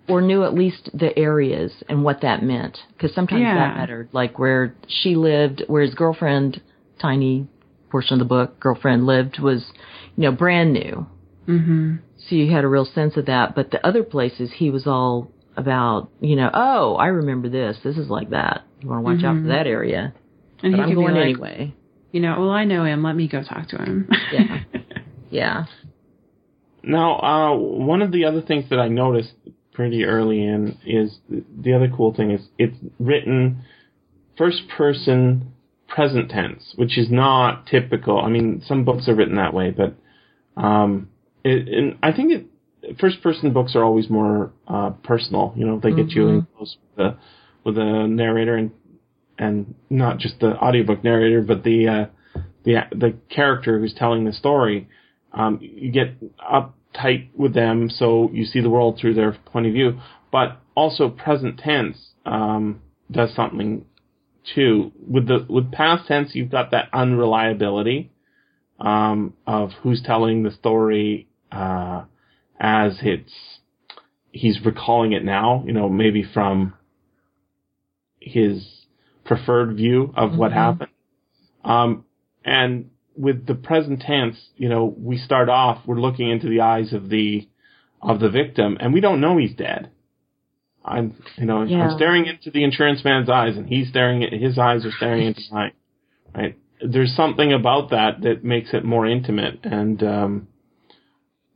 [0.09, 2.79] or knew at least the areas and what that meant.
[2.93, 3.55] Because sometimes Yeah.
[3.55, 4.09] that mattered.
[4.13, 6.61] Like where she lived, where his girlfriend,
[7.01, 7.47] tiny
[7.91, 9.65] portion of the book, girlfriend lived was,
[10.17, 11.07] you know, brand new.
[11.47, 11.97] hmm
[12.29, 13.55] So you had a real sense of that.
[13.55, 17.79] But the other places, he was all about, you know, oh, I remember this.
[17.83, 18.63] This is like that.
[18.81, 19.43] You want to watch out Mhm.
[19.43, 20.13] for that area.
[20.63, 21.75] And But he I'm could be going like, anyway.
[22.13, 23.03] you know, well, I know him.
[23.03, 24.09] Let me go talk to him.
[24.33, 24.59] Yeah.
[25.31, 25.67] Yeah.
[26.83, 29.33] Now, uh, one of the other things that I noticed
[29.79, 33.63] pretty early in is the other cool thing is it's written
[34.37, 35.53] first person
[35.87, 38.21] present tense, which is not typical.
[38.21, 39.95] I mean, some books are written that way, but
[40.61, 41.11] um,
[41.45, 45.55] it, and I think it first person books are always more uh, personal.
[45.57, 47.17] You know, they get you in close with the
[47.63, 48.73] with the narrator and
[49.39, 54.33] and not just the audiobook narrator, but the uh, the the character who's telling the
[54.33, 54.89] story.
[55.33, 56.17] Um, you get
[56.95, 60.01] uptight with them, so you see the world through their point of view.
[60.31, 63.85] But also, present tense um, does something
[64.55, 64.93] too.
[65.07, 68.11] With the with past tense, you've got that unreliability
[68.79, 72.05] um, of who's telling the story uh,
[72.61, 73.33] as it's
[74.31, 75.65] he's recalling it now.
[75.67, 76.75] You know, maybe from
[78.21, 78.67] his
[79.25, 80.91] preferred view of what happened.
[81.65, 82.05] Um,
[82.45, 86.93] and with the present tense, you know, we start off, we're looking into the eyes
[86.93, 87.49] of the,
[88.01, 89.91] of the victim and we don't know he's dead.
[90.85, 91.89] I'm, you know, Yeah.
[91.89, 95.27] I'm staring into the insurance man's eyes and he's staring at, his eyes are staring
[95.27, 95.73] into mine.
[96.35, 96.57] Right?
[96.81, 100.49] There's something about that that makes it more intimate and, um,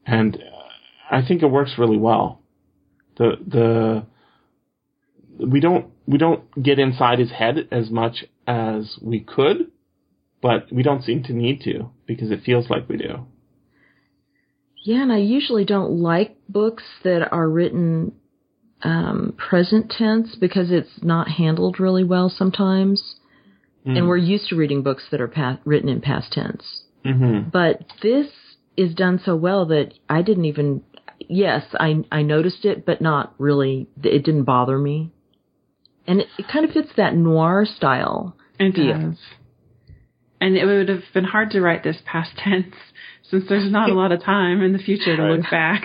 [0.04, 2.40] and uh, I think it works really well.
[3.18, 4.06] The, the,
[5.46, 9.70] we don't we don't get inside his head as much as we could,
[10.43, 13.26] but we don't seem to need to because it feels like we do.
[14.84, 18.12] Yeah, and I usually don't like books that are written
[18.82, 23.14] um, present tense because it's not handled really well sometimes.
[23.84, 26.82] And we're used to reading books that are pa- written in past tense.
[27.05, 27.49] Mm-hmm.
[27.51, 28.28] But this
[28.76, 30.84] is done so well that I didn't even.
[31.18, 33.88] Yes, I I noticed it, but not really.
[34.05, 35.11] It didn't bother me,
[36.07, 38.36] and it, it kind of fits that noir style.
[38.61, 38.99] It Yeah.
[39.01, 39.18] does.
[40.43, 42.74] And it would have been hard to write this past tense
[43.30, 45.38] since there's not a lot of time in the future to Right.
[45.38, 45.82] look back.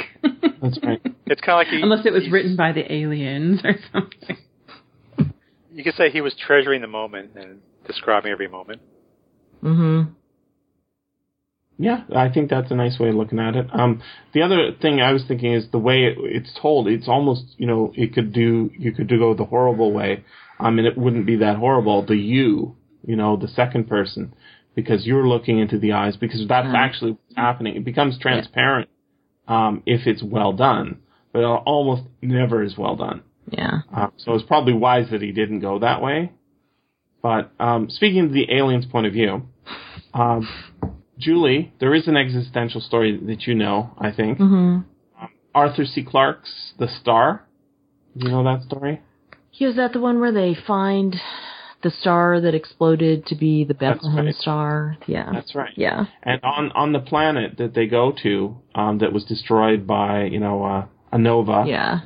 [0.61, 1.01] That's right.
[1.29, 4.37] It's kind of like he, Unless it was written by the aliens or something.
[5.73, 8.81] You could say he was treasuring the moment and describing every moment.
[9.61, 10.03] hmm
[11.77, 13.67] Yeah, I think that's a nice way of looking at it.
[13.73, 14.01] Um,
[14.33, 16.87] the other thing I was thinking is the way it, it's told.
[16.87, 20.23] It's almost you know it could do you could do go the horrible way.
[20.59, 22.05] Um, and it wouldn't be that horrible.
[22.05, 24.33] The you, you know, the second person,
[24.77, 26.15] because you're looking into the eyes.
[26.15, 26.75] Because that's Mhm.
[26.85, 27.75] actually what's happening.
[27.75, 28.87] It becomes transparent
[29.47, 30.99] um, if it's well done,
[31.33, 33.21] but it almost never is well done.
[33.49, 33.79] Yeah.
[33.91, 36.31] Uh, so it's probably wise that he didn't go that way.
[37.23, 39.47] But um, speaking of the alien's point of view,
[40.13, 40.47] um,
[41.17, 44.37] Julie, there is an existential story that you know, I think.
[44.37, 44.79] hmm
[45.55, 46.03] Arthur C.
[46.03, 47.41] Clarke's The Star.
[48.15, 49.01] Do You know that story?
[49.59, 51.15] Is that the one where they find
[51.83, 54.35] the star that exploded to be the Bethlehem right.
[54.35, 54.97] star?
[55.07, 55.31] Yeah.
[55.31, 55.73] That's right.
[55.75, 56.05] Yeah.
[56.23, 60.39] And on on the planet that they go to, um, that was destroyed by you
[60.39, 61.65] know uh, a nova.
[61.67, 62.01] Yeah.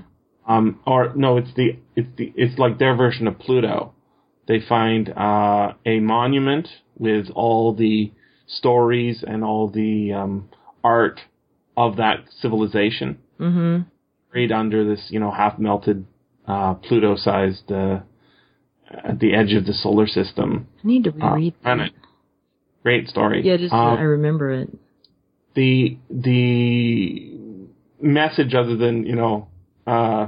[0.47, 3.93] Um, or no, it's the it's the it's like their version of Pluto.
[4.47, 6.67] They find uh, a monument
[6.97, 8.11] with all the
[8.47, 10.49] stories and all the um,
[10.83, 11.21] art
[11.77, 13.79] of that civilization hmm
[14.31, 16.05] buried under this, you know, half melted
[16.47, 17.99] uh, Pluto-sized uh,
[19.03, 21.91] at the edge of the solar system I need to uh, that.
[22.83, 23.41] Great story.
[23.45, 24.69] Yeah, just Um, I remember it.
[25.55, 27.37] the the
[28.01, 29.47] message other than you know
[29.85, 30.27] uh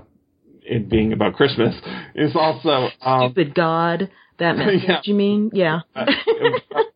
[0.61, 1.75] it being about christmas
[2.15, 4.09] is also um Stupid God.
[4.39, 5.01] That message, Yeah.
[5.05, 5.49] you mean?
[5.53, 5.79] Yeah.
[5.95, 6.05] uh,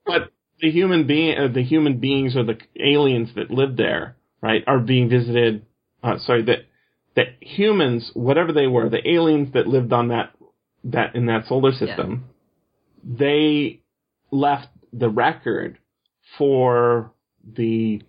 [0.06, 4.64] but the human being uh, the human beings or the aliens that live there right
[4.68, 5.66] are being visited
[6.04, 6.60] uh sorry that
[7.16, 10.34] that humans, whatever they were, the aliens that lived on that
[10.84, 12.26] that in that solar system,
[13.04, 13.82] they
[14.32, 15.78] left the record
[16.38, 17.12] for
[17.56, 18.02] the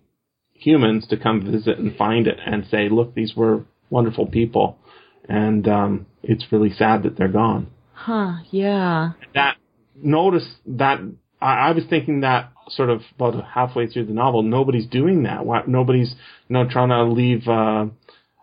[0.53, 4.77] humans to come visit and find it and say, look, these were wonderful people,
[5.27, 7.67] and um, it's really sad that they're gone.
[7.93, 9.11] Huh, yeah.
[9.33, 9.57] That
[9.95, 10.99] notice that
[11.41, 14.43] I, I was thinking that sort of about halfway through the novel.
[14.43, 15.45] Nobody's doing that.
[15.45, 16.13] Why, nobody's
[16.47, 17.87] you know trying to leave uh,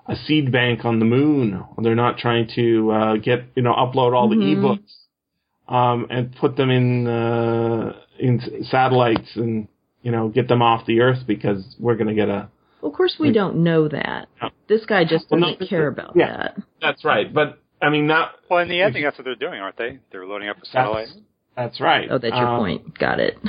[0.08, 1.64] a seed bank on the moon.
[1.82, 6.56] They're not trying to uh, get you know upload all the ebooks um, and put
[6.56, 9.68] them in uh, in satellites and
[10.02, 12.48] you know get them off the Earth because we're going to get a.
[12.82, 14.28] Well, of course, we don't know that.
[14.40, 14.50] No.
[14.68, 16.36] This guy just Well, doesn't no, care about yeah.
[16.36, 16.56] that.
[16.80, 18.32] That's right, but I mean that.
[18.48, 19.98] Well, in the ending, that's what they're doing, aren't they?
[20.12, 21.08] They're loading up a satellite.
[21.08, 21.20] That's,
[21.56, 22.08] that's right.
[22.10, 22.98] Oh, that's your Um, point.
[22.98, 23.38] Got it.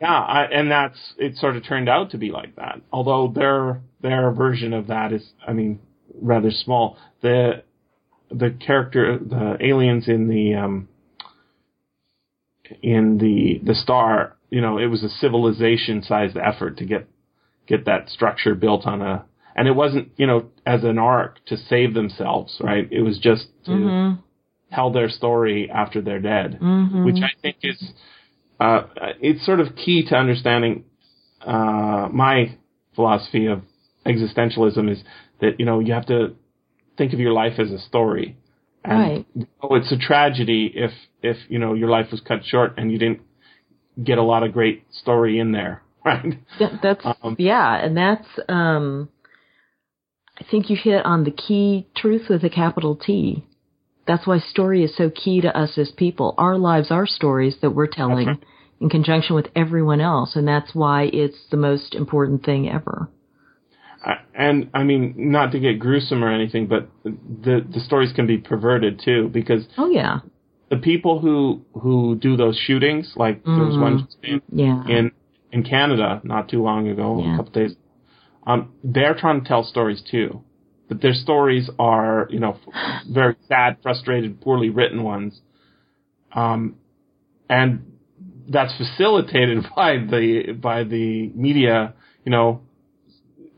[0.00, 1.36] Yeah, I, and that's it.
[1.36, 2.80] Sort of turned out to be like that.
[2.92, 5.80] Although their their version of that is, I mean,
[6.20, 6.98] rather small.
[7.22, 7.62] The
[8.30, 10.88] the character, the aliens in the um,
[12.82, 17.08] in the the star, you know, it was a civilization sized effort to get
[17.66, 19.24] get that structure built on a,
[19.56, 22.86] and it wasn't, you know, as an arc to save themselves, right?
[22.92, 24.18] It was just to Mhm.
[24.72, 27.04] tell their story after they're dead Mhm.
[27.04, 27.92] which I think is
[28.60, 28.82] uh,
[29.20, 30.84] it's sort of key to understanding
[31.44, 32.56] uh, my
[32.94, 33.62] philosophy of
[34.06, 35.02] existentialism is
[35.40, 36.34] that you know you have to
[36.96, 38.36] think of your life as a story,
[38.84, 39.26] and Right.
[39.62, 40.92] oh, it's a tragedy if
[41.22, 43.20] if you know your life was cut short and you didn't
[44.02, 46.38] get a lot of great story in there, right?
[46.82, 49.08] That's Um, yeah, and that's um
[50.38, 53.44] I think you hit on the key truth with a capital T.
[54.06, 56.34] That's why story is so key to us as people.
[56.38, 58.42] Our lives are stories that we're telling right.
[58.80, 63.08] in conjunction with everyone else, and that's why it's the most important thing ever.
[64.04, 68.26] I- and I mean, not to get gruesome or anything, but the the stories can
[68.26, 70.20] be perverted too because Oh yeah.
[70.70, 74.86] the people who who do those shootings, like there was one in Yeah.
[74.86, 75.10] in
[75.50, 77.34] in Canada not too long ago, Yeah.
[77.34, 77.76] a couple days.
[78.46, 80.42] Um, they're trying to tell stories too,
[80.88, 82.58] but their stories are you know
[83.10, 85.40] very sad, frustrated, poorly written ones.
[86.34, 86.76] Um,
[87.48, 87.92] and
[88.48, 92.62] that's facilitated by the by the media, you know,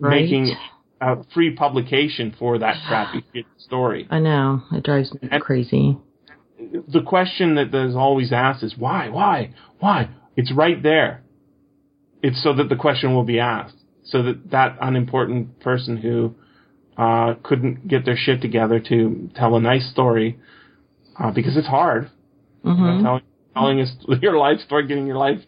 [0.00, 0.20] Right.
[0.22, 0.54] making
[1.00, 3.24] a free publication for that crappy
[3.58, 4.06] story.
[4.10, 4.62] I know.
[4.72, 5.98] It drives me And- crazy.
[6.88, 10.08] the question that is always asked is why, why, why?
[10.36, 11.22] It's right there.
[12.22, 16.34] It's so that the question will be asked, so that that unimportant person who
[16.98, 20.38] uh, couldn't get their shit together to tell a nice story,
[21.18, 22.10] uh, because it's hard.
[22.64, 23.02] You know, Mhm.
[23.02, 23.22] telling
[23.54, 23.86] telling
[24.22, 25.40] your life story, getting your life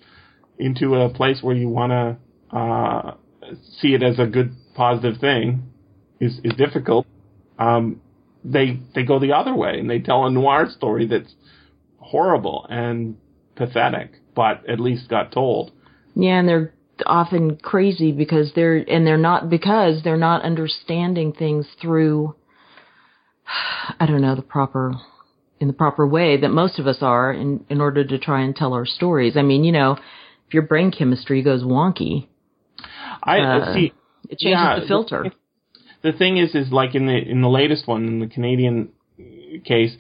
[0.59, 3.15] into a place where you want to uh,
[3.79, 5.63] see it as a good, positive thing
[6.21, 7.07] is is difficult.
[7.59, 8.01] Um,
[8.45, 11.35] they they go the other way and they tell a noir story that's
[11.99, 13.17] horrible and
[13.57, 15.73] pathetic, but at least got told.
[16.15, 16.73] Yeah, and they're
[17.07, 22.35] often crazy because they're and they're not because they're not understanding things through
[23.99, 24.95] I don't know the proper
[25.61, 28.55] in the proper way that most of us are in in order to try and
[28.55, 29.37] tell our stories.
[29.37, 29.97] I mean, you know,
[30.47, 32.29] if your brain chemistry goes wonky,
[33.23, 33.93] I Uh, see.
[34.29, 35.33] it changes Yeah, the filter.
[36.03, 38.91] The thing is, is like in the in the latest one, in the Canadian
[39.65, 39.93] case,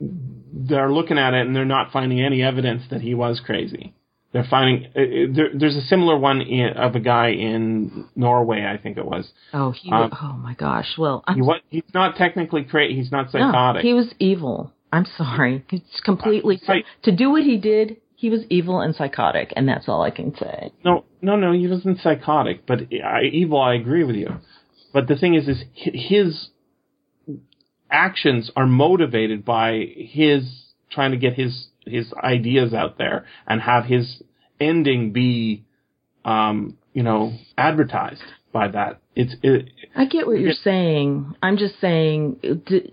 [0.00, 3.94] they're looking at it and they're not finding any evidence that he was crazy.
[4.36, 8.66] They're finding uh, uh, there, there's a similar one in, of a guy in Norway,
[8.66, 9.26] I think it was.
[9.54, 10.98] Oh, he Um, oh my gosh.
[10.98, 12.96] Well, I'm He was, he's not technically crazy.
[12.96, 13.80] He's not no, psychotic.
[13.80, 14.74] he was evil.
[14.92, 15.64] I'm sorry.
[15.70, 16.84] He's completely Right.
[17.04, 17.96] to do what he did.
[18.14, 20.70] He was evil and psychotic, and that's all I can say.
[20.84, 21.52] No, no, no.
[21.52, 23.58] He wasn't psychotic, but I, evil.
[23.58, 24.34] I agree with you.
[24.92, 26.48] But the thing is, is his
[27.90, 30.42] actions are motivated by his
[30.90, 34.22] trying to get his his ideas out there and have his
[34.60, 35.64] ending be,
[36.24, 39.00] um, you know, advertised by that.
[39.14, 41.34] It's it, I get what you're saying.
[41.42, 42.92] I'm just saying, d-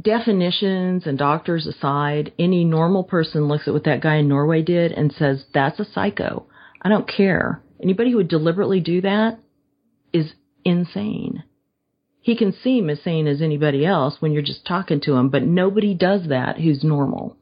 [0.00, 4.92] definitions and doctors aside, any normal person looks at what that guy in Norway did
[4.92, 6.46] and says, that's a psycho.
[6.82, 7.62] I don't care.
[7.82, 9.38] Anybody who would deliberately do that
[10.12, 10.32] is
[10.64, 11.44] insane.
[12.20, 15.44] He can seem as sane as anybody else when you're just talking to him, but
[15.44, 17.36] nobody does that who's normal.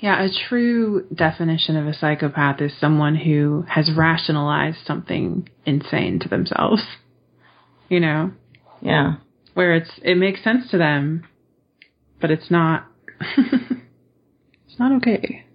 [0.00, 6.28] Yeah, a true definition of a psychopath is someone who has rationalized something insane to
[6.28, 6.82] themselves.
[7.90, 8.32] You know,
[8.82, 9.14] Yeah.
[9.54, 11.24] where it's it makes sense to them,
[12.20, 12.84] but it's not.
[13.38, 15.46] it's not okay.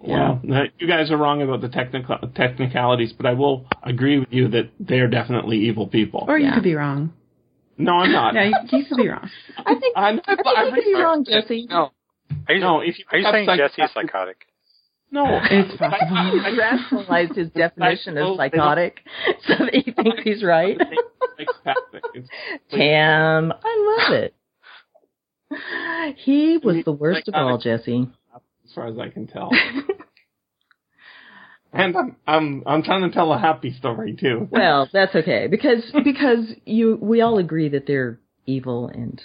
[0.00, 4.32] well, uh, you guys are wrong about the technical technicalities, but I will agree with
[4.32, 6.24] you that they are definitely evil people.
[6.26, 6.54] Or you Yeah.
[6.54, 7.12] could be wrong.
[7.76, 8.34] No, I'm not.
[8.34, 9.30] Yeah, you, you could be wrong.
[9.56, 11.66] I think I'm, I think you could be wrong, Jesse.
[11.70, 11.92] No,
[12.48, 12.80] Are you, no.
[12.80, 14.46] If you are you saying psych- Jesse's psychotic?
[15.10, 16.06] No, It's possible.
[16.12, 18.98] I rationalized his definition of psychotic
[19.46, 20.78] so that he thinks he's right.
[21.38, 22.26] Psychopathic.
[22.70, 24.34] Tam, I love it.
[26.16, 28.06] He was the worst of all, Jesse.
[28.34, 29.50] as far as I can tell.
[31.72, 34.46] and I'm I'm I'm trying to tell a happy story too.
[34.50, 39.22] Well, that's okay because because you we all agree that they're evil and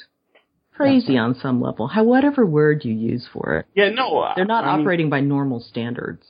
[0.76, 1.88] crazy on some level.
[1.88, 5.21] How whatever word you use for it, yeah, no, they're not I mean, operating by
[5.21, 6.26] normal standards.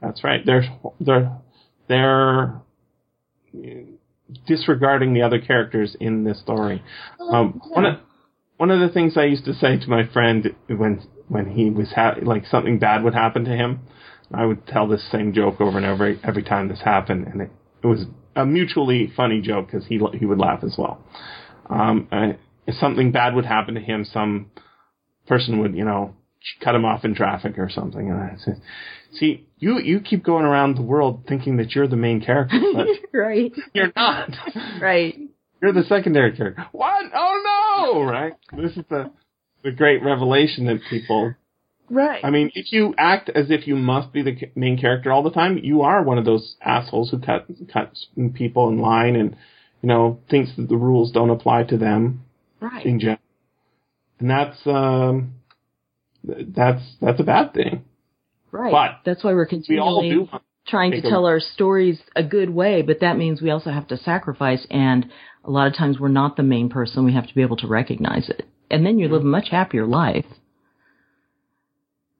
[0.00, 0.44] That's right.
[0.44, 0.64] They're
[1.00, 1.32] they're
[1.88, 2.60] they're
[4.46, 6.82] disregarding the other characters in this story.
[7.20, 8.00] Um, one of
[8.56, 11.92] one of the things I used to say to my friend when when he was
[11.94, 13.80] ha- like something bad would happen to him,
[14.32, 17.50] I would tell this same joke over and over every time this happened, and it,
[17.82, 18.04] it was
[18.36, 21.02] a mutually funny joke because he he would laugh as well.
[21.70, 22.32] Um, uh,
[22.68, 24.50] if something bad would happen to him, some
[25.26, 26.14] person would you know
[26.62, 28.60] cut him off in traffic or something, and I said,
[29.14, 32.60] "See, you you keep going around the world thinking that you're the main character,
[33.12, 34.30] right, you're not."
[34.80, 35.18] right.
[35.60, 36.66] You're the secondary character.
[36.70, 37.06] What?
[37.12, 38.02] Oh no!
[38.04, 38.34] Right?
[38.56, 39.10] This is the
[39.64, 41.34] the great revelation that people.
[41.90, 42.22] Right.
[42.22, 45.30] I mean, if you act as if you must be the main character all the
[45.30, 49.36] time, you are one of those assholes who cut cuts people in line and
[49.80, 52.24] you know thinks that the rules don't apply to them
[52.60, 52.84] right.
[52.86, 53.18] in general.
[54.20, 55.34] And that's um,
[56.24, 57.84] that's that's a bad thing.
[58.50, 58.72] Right.
[58.72, 62.50] but That's why we're continually want- trying to make a- tell our stories a good
[62.50, 65.06] way, but that means we also have to sacrifice and
[65.44, 67.04] a lot of times we're not the main person.
[67.04, 68.46] We have to be able to recognize it.
[68.70, 70.26] And then you live a much happier life.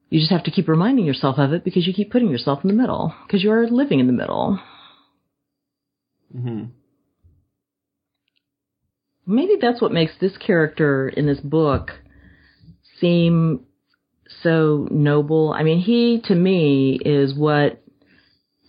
[0.09, 2.67] You just have to keep reminding yourself of it because you keep putting yourself in
[2.69, 4.59] the middle because you're living in the middle.
[6.35, 6.69] Mhm.
[9.29, 11.91] Maybe that's what makes this character in this book
[12.99, 13.67] seem
[14.41, 15.53] so noble.
[15.55, 17.79] I mean, he to me is what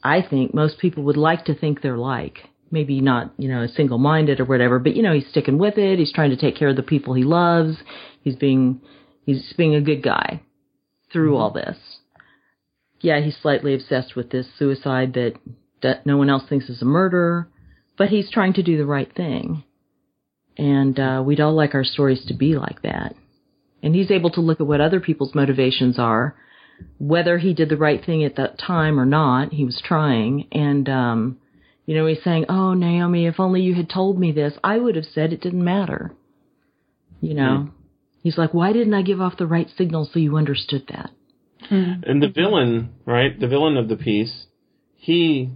[0.05, 2.41] I think most people would like to think they're like.
[2.71, 5.99] Maybe not, you know, single minded or whatever, but you know, he's sticking with it.
[5.99, 7.79] He's trying to take care of the people he loves.
[8.23, 8.83] He's being,
[9.25, 10.43] he's being a good guy
[11.11, 11.43] through mm-hmm.
[11.43, 11.79] all this.
[13.01, 15.37] Yeah, he's slightly obsessed with this suicide that,
[15.83, 17.49] that no one else thinks is a murder,
[17.97, 19.65] but he's trying to do the right thing.
[20.61, 23.15] And, uh, we'd all like our stories to be like that.
[23.83, 26.37] And he's able to look at what other people's motivations are,
[26.99, 29.53] whether he did the right thing at that time or not.
[29.53, 30.49] He was trying.
[30.53, 31.39] And, um,
[31.87, 34.97] you know, he's saying, Oh, Naomi, if only you had told me this, I would
[34.97, 36.13] have said it didn't matter.
[37.23, 37.71] You know,
[38.23, 41.11] he's like, why didn't I give off the right signal so you understood that?
[41.71, 43.39] And the villain, right?
[43.39, 44.47] The villain of the piece,
[44.97, 45.51] he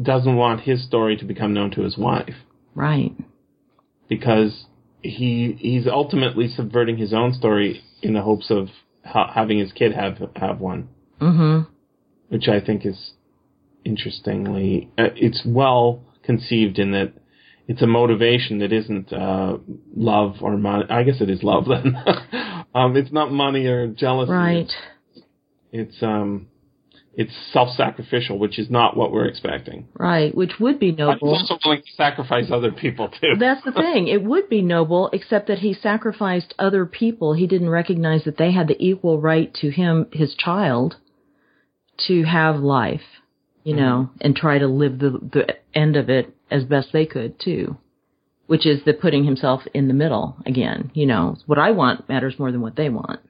[0.00, 2.34] doesn't want his story to become known to his wife
[2.76, 3.12] Right.
[4.08, 4.66] Because
[5.02, 8.68] he he's ultimately subverting his own story in the hopes of
[9.04, 10.88] ha- having his kid have have one,
[11.20, 11.70] Mm-hmm.
[12.28, 13.12] which I think is
[13.84, 17.12] interestingly uh, it's well conceived in that
[17.68, 19.58] it's a motivation that isn't uh,
[19.96, 20.84] love or money.
[20.88, 21.96] I guess it is love then.
[22.74, 24.32] um, it's not money or jealousy.
[24.32, 24.72] Right.
[25.72, 26.48] It's um,
[27.16, 29.88] it's self-sacrificial, which is not what we're expecting.
[29.98, 30.34] Right.
[30.34, 31.34] Which would be But he's noble.
[31.34, 33.32] also willing to sacrifice other people too.
[33.38, 34.08] That's the thing.
[34.08, 37.32] It would be noble, except that he sacrificed other people.
[37.32, 40.96] He didn't recognize that they had the equal right to him, his child,
[42.06, 43.00] to have life,
[43.64, 43.82] you mm-hmm.
[43.82, 47.78] know, and try to live the, the end of it as best they could too.
[48.46, 51.36] Which is the putting himself in the middle again, you know.
[51.46, 53.20] What I want matters more than what they want.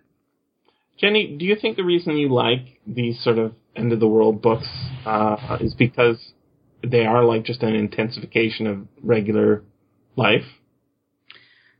[0.98, 4.42] Jenny, do you think the reason you like these sort of end of the world
[4.42, 4.68] books
[5.04, 6.32] uh, is because
[6.82, 9.62] they are like just an intensification of regular
[10.16, 10.44] life?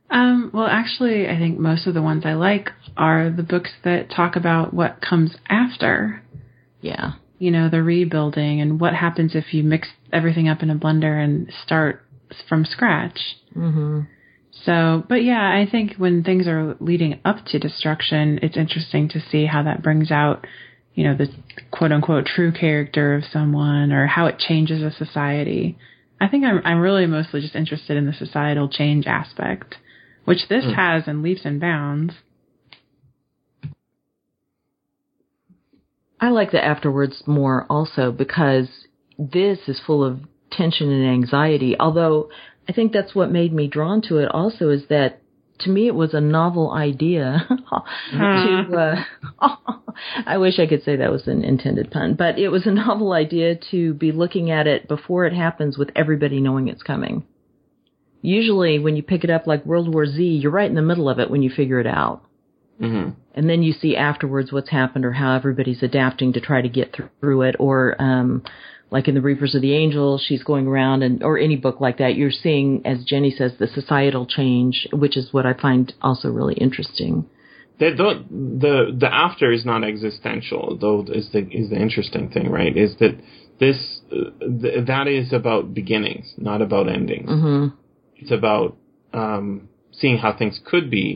[0.09, 4.09] Um, well, actually, I think most of the ones I like are the books that
[4.09, 6.23] talk about what comes after.
[6.81, 7.13] Yeah.
[7.39, 11.21] You know, the rebuilding and what happens if you mix everything up in a blender
[11.21, 12.03] and start
[12.47, 13.19] from scratch.
[13.53, 14.01] hmm
[14.51, 19.19] So, but yeah, I think when things are leading up to destruction, it's interesting to
[19.19, 20.47] see how that brings out,
[20.97, 21.27] you know, the
[21.69, 25.77] quote unquote true character of someone or how it changes a society.
[26.19, 29.75] I think I'm, I'm really mostly just interested in the societal change aspect,
[30.25, 30.71] which this hmm.
[30.71, 32.13] has in leaps and bounds.
[36.19, 38.67] I like the afterwards more also because
[39.19, 40.21] this is full of
[40.51, 41.75] tension and anxiety.
[41.79, 42.31] Although
[42.67, 45.21] I think that's what made me drawn to it also is that
[45.59, 47.47] to me it was a novel idea
[48.11, 49.05] to
[49.41, 49.47] uh,
[50.25, 53.13] I wish I could say that was an intended pun, but it was a novel
[53.13, 57.23] idea to be looking at it before it happens with everybody knowing it's coming.
[58.21, 61.09] Usually, when you pick it up like World War Z, you're right in the middle
[61.09, 62.23] of it when you figure it out.
[62.79, 66.67] hmm and then you see afterwards what's happened or how everybody's adapting to try to
[66.67, 68.41] get through it or um
[68.89, 71.97] like in the reapers of the angels she's going around and or any book like
[71.97, 76.29] that you're seeing as jenny says the societal change which is what i find also
[76.29, 77.25] really interesting
[77.79, 78.21] They don't,
[78.59, 80.99] the the after is not existential, though.
[81.19, 82.75] Is the is the interesting thing, right?
[82.85, 83.13] Is that
[83.63, 83.79] this
[84.11, 84.31] uh,
[84.61, 87.29] th- that is about beginnings, not about endings.
[87.29, 87.73] mhm
[88.21, 88.69] It's about
[89.21, 89.47] um,
[89.99, 91.07] seeing how things could be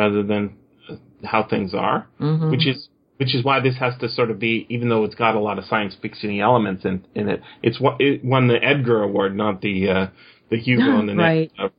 [0.00, 0.42] rather than
[0.88, 0.96] uh,
[1.32, 2.78] how things are, mhm which is
[3.18, 5.58] which is why this has to sort of be, even though it's got a lot
[5.58, 7.42] of science fiction elements in, in it.
[7.62, 10.06] It's what it won the Edgar Award, not the uh,
[10.50, 11.52] the Hugo and the Right.
[11.58, 11.72] Nick.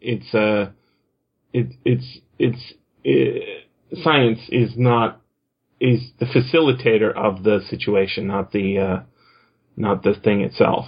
[0.00, 0.70] It's uh,
[1.52, 2.74] it it's it's
[3.06, 5.20] uh science is not
[5.80, 9.00] is the facilitator of the situation, not the uh,
[9.76, 10.86] not the thing itself.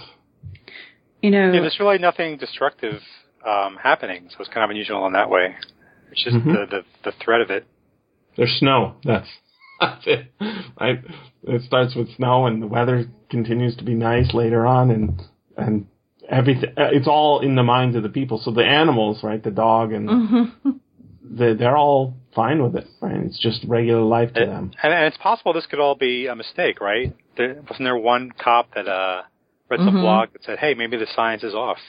[1.21, 3.01] You know, Yeah, there's really nothing destructive
[3.45, 5.55] um, happening, so it's kind of unusual in that way.
[6.11, 6.45] It's just Mhm.
[6.45, 7.65] the, the the threat of it.
[8.35, 8.95] There's snow.
[9.03, 9.27] That's
[9.79, 10.31] that's it.
[10.79, 11.03] Right?
[11.43, 15.21] It starts with snow, and the weather continues to be nice later on, and
[15.57, 15.87] and
[16.29, 16.71] everything.
[16.77, 18.39] uh, It's all in the minds of the people.
[18.43, 19.43] So the animals, right?
[19.43, 20.79] The dog and mhm
[21.29, 22.87] the, they're all fine with it.
[23.01, 23.17] Right?
[23.17, 24.71] It's just regular life to It- them.
[24.81, 27.13] and, and it's possible this could all be a mistake, right?
[27.35, 29.23] There, wasn't there one cop that uh,
[29.69, 30.01] read some Mhm.
[30.01, 31.79] blog that said, "Hey, maybe the science is off."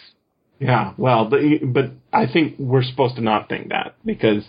[0.58, 0.92] Yeah.
[0.96, 1.40] Well, but
[1.72, 4.42] but I think we're supposed to not think that because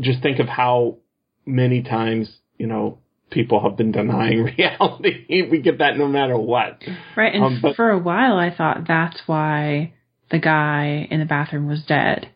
[0.00, 0.98] just think of how
[1.46, 2.28] many times
[2.58, 2.98] you know
[3.30, 5.48] people have been denying reality.
[5.50, 6.82] we get that no matter what.
[7.16, 7.34] right?
[7.34, 9.94] And um, but- for a while, I thought that's why
[10.30, 12.30] the guy in the bathroom was dead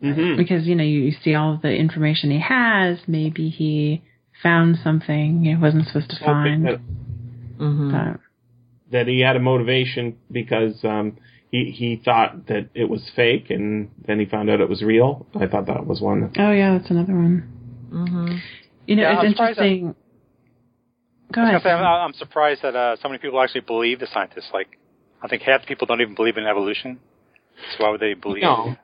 [0.00, 2.98] hmm because you know you, you see all of the information he has.
[3.06, 4.02] Maybe he
[4.42, 6.64] found something he wasn't supposed to find.
[6.66, 6.80] that,
[7.58, 8.18] mhm
[8.90, 11.16] that he had a motivation because um,
[11.50, 15.26] he he thought that it was fake, and then he found out it was real.
[15.34, 16.32] I thought that was one.
[16.38, 17.48] oh yeah, that's another one.
[17.92, 18.40] Mhm
[18.86, 19.94] You know, Yeah, it's I'm that- interesting.
[21.32, 21.62] Go ahead.
[21.62, 24.50] Say, I'm, I'm surprised that uh, so many people actually believe the scientists.
[24.52, 24.78] Like,
[25.22, 27.00] I think half the people don't even believe in evolution.
[27.76, 28.42] So why would they believe?
[28.42, 28.76] No.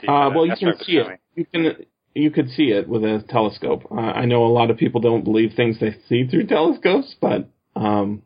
[0.00, 1.20] the, Uh, well, you can what I was see it.
[1.34, 3.86] You can you could see it with a telescope.
[3.90, 7.48] Uh, I know a lot of people don't believe things they see through telescopes, but
[7.76, 8.22] um,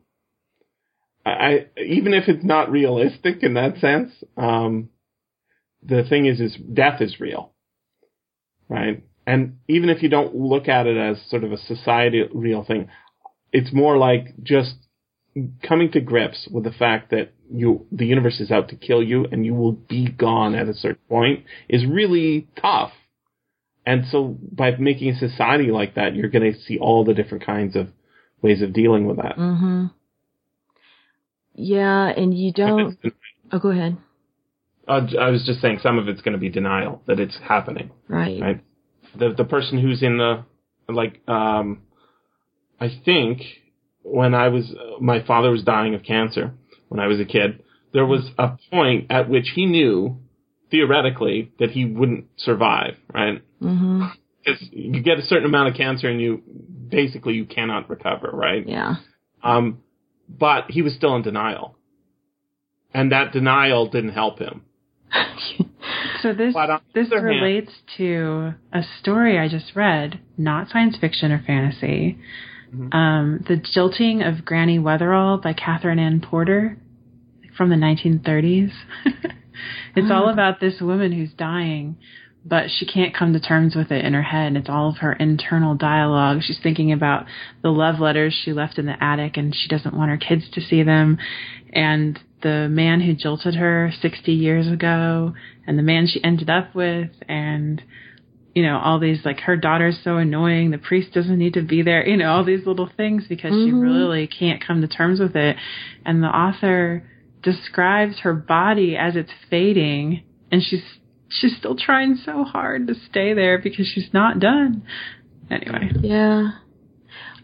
[1.26, 4.88] I, I even if it's not realistic in that sense, um,
[5.82, 7.52] the thing is, is death is real,
[8.68, 9.02] right?
[9.26, 12.88] And even if you don't look at it as sort of a society real thing,
[13.52, 14.74] it's more like just
[15.66, 19.26] coming to grips with the fact that you the universe is out to kill you
[19.30, 22.92] and you will be gone at a certain point is really tough.
[23.84, 27.44] And so by making a society like that, you're going to see all the different
[27.44, 27.88] kinds of
[28.40, 29.36] ways of dealing with that.
[29.36, 29.90] mhm
[31.54, 32.96] yeah and you don't
[33.52, 33.96] oh go ahead
[34.88, 37.90] Uh, I was just saying some of it's going to be denial that it's happening.
[38.08, 38.60] right right?
[39.16, 40.44] The the person who's in the
[40.88, 41.82] like um
[42.80, 43.42] I think
[44.02, 46.52] when I was my father was dying of cancer
[46.88, 50.18] when I was a kid, there was a point at which he knew
[50.70, 53.42] theoretically that he wouldn't survive, right?
[53.62, 54.12] mhm
[54.44, 56.42] Because you get a certain amount of cancer and you
[56.88, 58.66] basically you cannot recover, right?
[58.66, 58.96] yeah
[59.42, 59.82] Um
[60.28, 61.76] but he was still in denial.
[62.94, 64.62] And that denial didn't help him.
[66.22, 70.20] So this But on the this other hand- relates to a story I just read,
[70.38, 72.18] not science fiction or fantasy.
[72.74, 72.94] Mhm.
[72.94, 76.78] Um, the Jilting of Granny Weatherall by Katherine Anne Porter
[77.56, 78.72] from the 1930s.
[79.96, 81.96] it's all about this woman who's dying,
[82.46, 84.56] but she can't come to terms with it in her head.
[84.56, 86.42] It's all of her internal dialogue.
[86.42, 87.26] She's thinking about
[87.62, 90.60] the love letters she left in the attic and she doesn't want her kids to
[90.62, 91.18] see them.
[91.74, 95.34] And the man who jilted her 60 years ago
[95.66, 97.82] and the man she ended up with and
[98.54, 101.82] you know all these like her daughter's so annoying the priest doesn't need to be
[101.82, 103.82] there you know all these little things because she Mhm.
[103.82, 105.56] really can't come to terms with it
[106.04, 107.02] and the author
[107.42, 110.82] describes her body as it's fading and she's
[111.28, 114.82] she's still trying so hard to stay there because she's not done
[115.50, 116.50] anyway Yeah.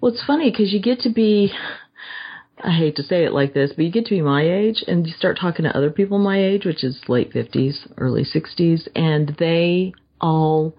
[0.01, 1.53] Well, it's funny because you get to be,
[2.63, 5.07] I hate to say it like this, but you get to be my age and
[5.07, 9.37] you start talking to other people my age, which is late 50s, early 60s, and
[9.39, 10.75] they all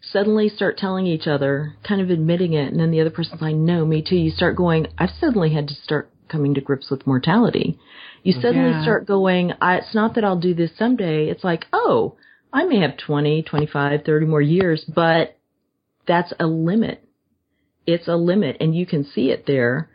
[0.00, 3.54] suddenly start telling each other, kind of admitting it, and then the other person's like,
[3.54, 4.16] no, me too.
[4.16, 7.78] You start going, I've suddenly had to start coming to grips with mortality.
[8.22, 8.82] You suddenly Yeah.
[8.82, 11.28] start going, I, it's not that I'll do this someday.
[11.28, 12.16] It's like, oh,
[12.52, 15.36] I may have 20, 25, 30 more years, but
[16.06, 17.04] that's a limit.
[17.86, 19.88] It's a limit and you can see it there.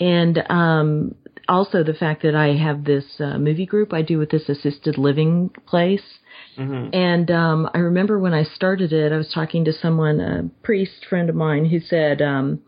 [0.00, 1.14] And, um,
[1.48, 4.98] also the fact that I have this uh, movie group I do with this assisted
[4.98, 6.18] living place.
[6.58, 6.94] Mhm.
[6.94, 11.06] And um, I remember when I started it, I was talking to someone, a priest
[11.08, 12.60] friend of mine, who said, um,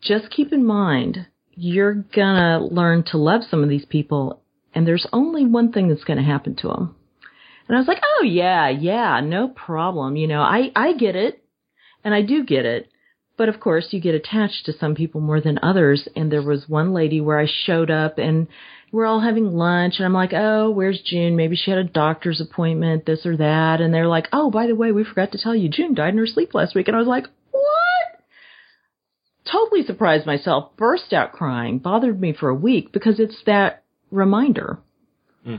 [0.00, 4.42] just keep in mind, you're gonna learn to love some of these people,
[4.74, 6.94] and there's only one thing that's gonna happen to them.
[7.66, 10.16] And I was like, oh yeah, yeah, no problem.
[10.16, 11.42] You know, I, I get it.
[12.04, 12.88] And I do get it.
[13.36, 16.08] But of course, you get attached to some people more than others.
[16.16, 18.48] And there was one lady where I showed up and
[18.92, 21.36] we're all having lunch and I'm like, oh, where's June?
[21.36, 23.80] Maybe she had a doctor's appointment, this or that.
[23.80, 26.18] And they're like, oh, by the way, we forgot to tell you June died in
[26.18, 26.88] her sleep last week.
[26.88, 27.62] And I was like, what?
[29.50, 34.78] Totally surprised myself, burst out crying, bothered me for a week because it's that reminder.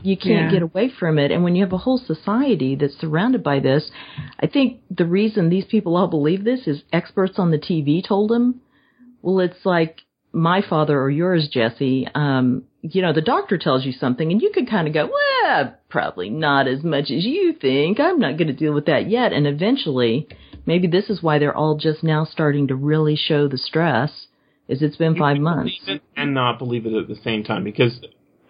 [0.02, 0.50] You can't Yeah.
[0.50, 1.30] get away from it.
[1.30, 3.90] And when you have a whole society that's surrounded by this,
[4.38, 8.30] I think the reason these people all believe this is experts on the TV told
[8.30, 8.60] them.
[9.22, 12.06] Well, it's like my father or yours, Jesse.
[12.14, 15.74] Um, you know, the doctor tells you something and you could kind of go, well,
[15.88, 17.98] probably not as much as you think.
[17.98, 19.32] I'm not going to deal with that yet.
[19.32, 20.28] And eventually,
[20.66, 24.26] maybe this is why they're all just now starting to really show the stress
[24.68, 25.72] is it's been You five months.
[26.14, 27.98] and not believe it at the same time because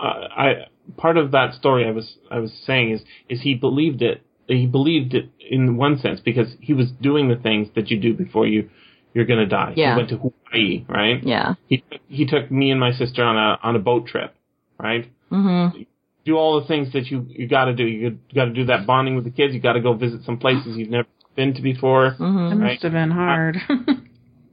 [0.01, 0.03] uh,
[0.37, 0.67] I
[0.97, 4.67] part of that story I was I was saying is is he believed it he
[4.67, 8.47] believed it in one sense because he was doing the things that you do before
[8.47, 8.71] you
[9.15, 9.73] you're gonna die.
[9.77, 9.93] Yeah.
[9.95, 11.23] He went to Hawaii, right?
[11.25, 11.55] Yeah.
[11.67, 14.35] He he took me and my sister on a on a boat trip,
[14.79, 15.11] right?
[15.31, 15.87] Mhm.
[16.25, 17.85] Do all the things that you you got to do.
[17.87, 19.55] You got to do that bonding with the kids.
[19.55, 22.17] You got to go visit some places you've never been to before.
[22.19, 22.51] Mhm.
[22.51, 22.71] That Right.
[22.73, 23.57] must have been hard.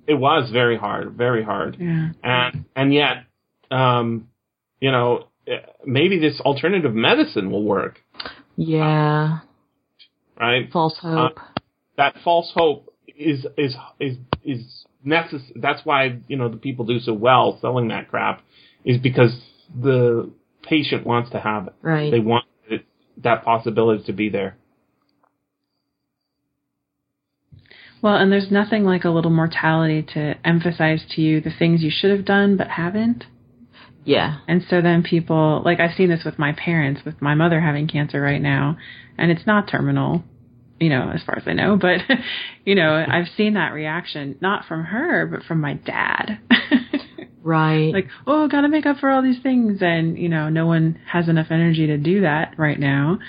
[0.08, 1.78] It was very hard, very hard.
[1.80, 2.10] yeah.
[2.24, 3.24] and and yet,
[3.72, 4.28] um,
[4.80, 8.02] you know, Uh, maybe this alternative medicine will work,
[8.56, 9.40] Yeah.
[10.40, 10.72] right?
[10.72, 11.40] False uh, hope.
[11.98, 15.54] That false hope is is is is necessary.
[15.56, 18.42] That's why you know the people do so well selling that crap,
[18.84, 19.40] is because
[19.80, 20.32] the
[20.64, 21.74] patient wants to have it.
[21.84, 22.10] right.
[22.12, 22.86] They want it,
[23.24, 24.58] that possibility to be there.
[28.02, 31.92] Well, and there's nothing like a little mortality to emphasize to you the things you
[31.92, 33.26] should have done but haven't.
[34.06, 34.38] Yeah.
[34.48, 37.88] And so then people, like I've seen this with my parents, with my mother having
[37.88, 38.78] cancer right now,
[39.18, 40.24] and it's not terminal,
[40.80, 42.02] you know, as far as I know, but,
[42.66, 46.40] you know, I've seen that reaction, not from her, but from my dad.
[47.46, 47.94] Right.
[47.94, 49.78] like, oh, gotta make up for all these things.
[49.80, 53.20] And, you know, no one has enough energy to do that right now.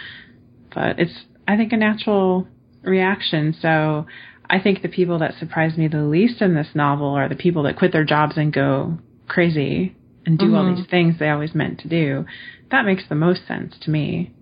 [0.75, 1.13] But it's,
[1.47, 2.49] I think, a natural
[2.83, 3.55] reaction.
[3.61, 4.07] So
[4.49, 7.65] I think the people that surprise me the least in this novel are the people
[7.65, 8.97] that quit their jobs and go
[9.29, 9.95] crazy
[10.27, 10.77] and do all Mhm.
[10.77, 12.27] these things they always meant to do.
[12.71, 14.33] That makes the most sense to me.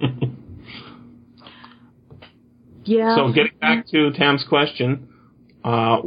[2.84, 3.14] yeah.
[3.14, 5.08] So getting back to Tam's question,
[5.62, 6.02] uh,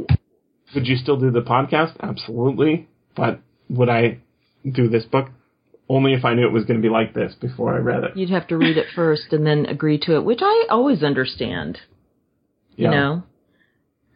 [0.74, 1.92] would you still do the podcast?
[2.00, 2.88] Absolutely.
[3.14, 4.18] But would I
[4.70, 5.30] do this book?
[5.88, 8.16] Only if I knew it was going to be like this before I read it.
[8.16, 11.80] You'd have to read it first and then agree to it, which I always understand,
[12.76, 13.24] you know.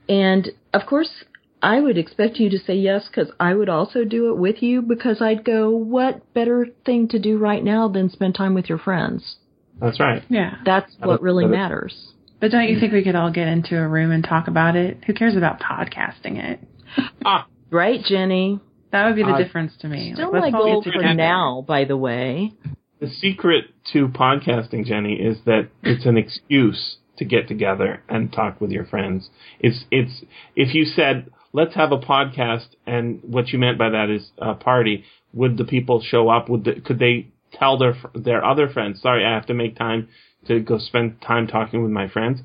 [0.08, 1.24] And of course,
[1.64, 4.82] I would expect you to say yes because I would also do it with you
[4.82, 8.78] because I'd go, what better thing to do right now than spend time with your
[8.78, 9.36] friends?
[9.80, 10.22] That's right.
[10.28, 10.56] Yeah.
[10.64, 12.08] That's what really That is- matters.
[12.40, 14.98] But don't you think we could all get into a room and talk about it?
[15.06, 16.60] Who cares about podcasting it?
[17.24, 18.60] Ah, Right, Jenny?
[18.92, 20.12] That would be the Uh, difference to me.
[20.14, 21.14] Still Like, my goal for together.
[21.14, 22.52] now, by the way.
[23.00, 28.60] the secret to podcasting, Jenny, is that it's an excuse to get together and talk
[28.60, 29.30] with your friends.
[29.60, 34.10] It's it's if you said let's have a podcast, and what you meant by that
[34.10, 35.04] is a party.
[35.32, 36.50] Would the people show up?
[36.50, 39.00] Would the, could they tell their their other friends?
[39.00, 40.08] Sorry, I have to make time
[40.46, 42.40] to go spend time talking with my friends.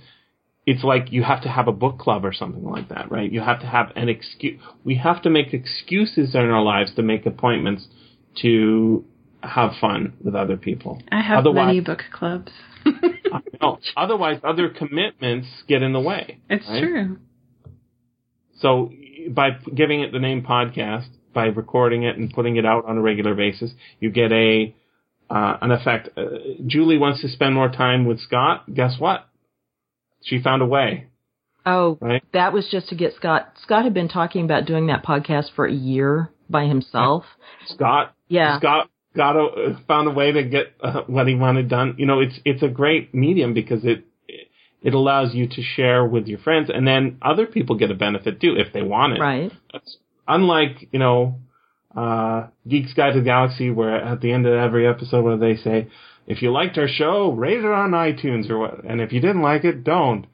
[0.66, 3.30] It's like you have to have a book club or something like that, right?
[3.32, 4.62] You have to have an excuse.
[4.86, 7.88] We have to make excuses in our lives to make appointments
[8.44, 9.04] to
[9.42, 11.02] have fun with other people.
[11.12, 12.52] I have Otherwise- many book clubs.
[13.62, 16.40] no, otherwise other commitments get in the way.
[16.50, 16.82] it's right?
[16.84, 17.18] true.
[18.60, 18.92] So
[19.30, 23.02] by giving it the name podcast, by recording it and putting it out on a
[23.02, 24.76] regular basis, you get a
[25.30, 26.10] uh, an effect.
[26.18, 26.24] Uh,
[26.66, 28.72] Julie wants to spend more time with Scott.
[28.74, 29.28] Guess what?
[30.24, 31.08] She found a way,
[31.66, 32.24] Oh, right?
[32.34, 33.54] that was just to get Scott.
[33.62, 37.24] Scott had been talking about doing that podcast for a year by himself.
[37.68, 38.58] Scott, Yeah.
[38.60, 41.96] Scott got a, found a way to get uh, what he wanted done.
[41.98, 44.06] You know, it's it's a great medium because it
[44.82, 48.40] it allows you to share with your friends, and then other people get a benefit
[48.40, 49.20] too if they want it.
[49.20, 49.52] Right.
[49.74, 49.98] That's
[50.28, 51.40] unlike, you know,
[51.96, 55.58] uh, Geek's Guide to the Galaxy, where at the end of every episode where they
[55.58, 55.88] say,
[56.28, 59.42] if you liked our show, rate it on iTunes or what, and if you didn't
[59.42, 60.28] like it, don't.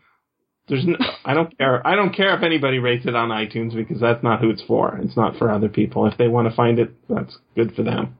[0.67, 1.85] There's no, I don't care.
[1.85, 4.97] I don't care if anybody rates it on iTunes because that's not who it's for.
[5.01, 6.05] It's not for other people.
[6.07, 8.17] If they want to find it, that's good for them.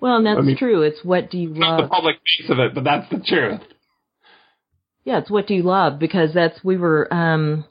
[0.00, 0.82] Well, and that's I mean- true.
[0.82, 3.60] It's what do you Not the public face of it, but that's the truth.
[5.04, 7.64] Yeah, it's what do you love because that's we were um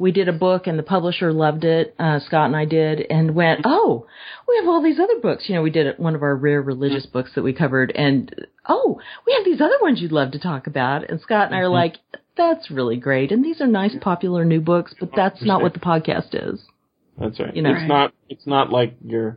[0.00, 1.94] we did a book and the publisher loved it.
[1.98, 4.06] Uh, Scott and I did and went, oh,
[4.48, 5.44] we have all these other books.
[5.46, 8.34] You know, we did one of our rare religious books that we covered, and
[8.66, 11.08] oh, we have these other ones you'd love to talk about.
[11.08, 11.96] And Scott and I are like,
[12.34, 15.80] that's really great, and these are nice, popular new books, but that's not what the
[15.80, 16.62] podcast is.
[17.18, 17.54] That's right.
[17.54, 17.74] You know.
[17.74, 18.14] it's not.
[18.30, 19.36] It's not like you're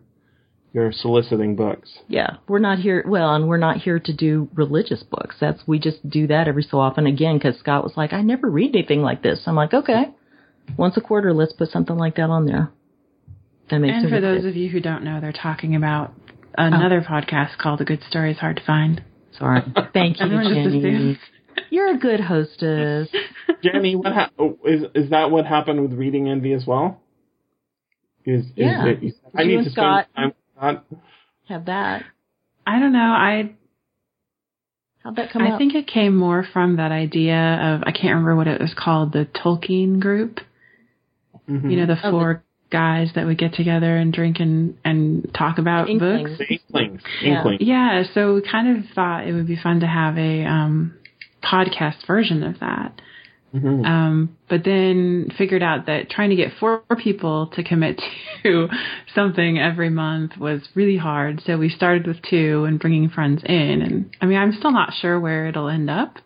[0.73, 1.99] you're soliciting books.
[2.07, 3.03] Yeah, we're not here.
[3.07, 5.35] Well, and we're not here to do religious books.
[5.39, 8.49] That's we just do that every so often again because Scott was like, I never
[8.49, 9.43] read anything like this.
[9.45, 10.05] I'm like, okay,
[10.77, 12.71] once a quarter, let's put something like that on there.
[13.69, 14.49] That makes And for those fit.
[14.49, 16.11] of you who don't know, they're talking about
[16.57, 17.11] another oh.
[17.11, 19.03] podcast called "A Good Story Is Hard to Find."
[19.37, 19.61] sorry,
[19.93, 21.19] thank you, Jenny.
[21.69, 23.09] You're a good hostess.
[23.63, 27.01] Jenny, what ha- oh, is is that what happened with reading envy as well?
[28.25, 28.85] Is, is Yeah.
[28.87, 30.07] it, I You need and to Scott.
[30.11, 30.85] spend time with Scott.
[31.49, 32.03] Have that.
[32.65, 32.99] I don't know.
[32.99, 33.51] I
[35.03, 35.57] How'd that come I up?
[35.57, 39.11] think it came more from that idea of I can't remember what it was called,
[39.11, 40.39] the Tolkien group.
[41.49, 41.69] Mhm.
[41.69, 45.29] You know, the Oh, the- four guys that would get together and drink and and
[45.33, 46.29] talk about Inklings.
[46.29, 46.39] books.
[46.39, 47.01] The Inklings.
[47.21, 47.35] Yeah.
[47.35, 47.61] Inklings.
[47.61, 50.93] Yeah, so we kind of thought it would be fun to have a um,
[51.43, 52.99] podcast version of that.
[53.53, 53.85] Mhm.
[53.85, 58.01] Um, but then figured out that trying to get four people to commit
[58.43, 58.67] to
[59.13, 61.41] something every month was really hard.
[61.45, 63.81] So we started with two and bringing friends in.
[63.81, 66.17] And I mean, I'm still not sure where it'll end up.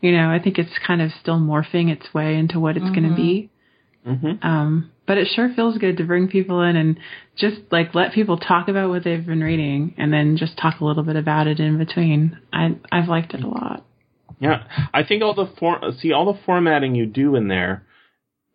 [0.00, 3.08] You know, I think it's kind of still morphing its way into what it's going
[3.10, 3.50] to be.
[4.06, 4.42] Mhm.
[4.42, 6.98] Um, but it sure feels good to bring people in and
[7.36, 10.84] just like let people talk about what they've been reading and then just talk a
[10.84, 12.38] little bit about it in between.
[12.52, 13.84] I, I've liked it a lot.
[14.38, 17.84] Yeah, I think all the for- see all the formatting you do in there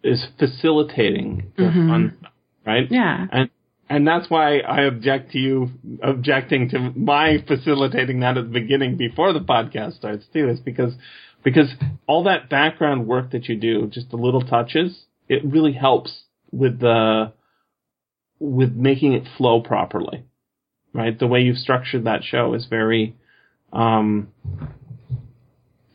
[0.04, 1.88] is facilitating the Mhm.
[1.90, 2.18] fun,
[2.66, 2.88] right?
[2.92, 3.28] Yeah.
[3.32, 3.50] and
[3.88, 5.70] and that's why I object to you
[6.02, 10.50] objecting to my facilitating that at the beginning before the podcast starts too.
[10.50, 10.96] Is because
[11.44, 11.72] because
[12.08, 16.80] all that background work that you do, just the little touches, it really helps with
[16.80, 17.32] the
[18.40, 20.24] with making it flow properly,
[20.94, 21.18] right?
[21.18, 23.16] The way you've structured that show is very
[23.72, 24.30] um,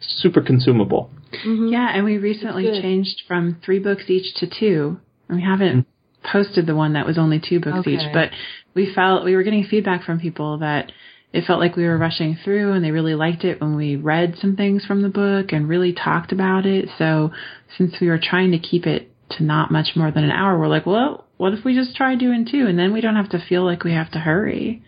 [0.01, 1.11] super consumable.
[1.45, 1.71] Mhm.
[1.71, 4.99] Yeah, and we recently changed from three books each to two.
[5.29, 5.87] And we haven't
[6.25, 7.95] posted the one that was only two books Okay.
[7.95, 8.31] each, but
[8.75, 10.91] we felt we were getting feedback from people that
[11.33, 14.37] it felt like we were rushing through and they really liked it when we read
[14.39, 16.89] some things from the book and really talked about it.
[16.99, 17.31] So
[17.79, 20.67] since we were trying to keep it to not much more than an hour, we're
[20.67, 23.39] like, well, what if we just try doing two and then we don't have to
[23.39, 24.83] feel like we have to hurry.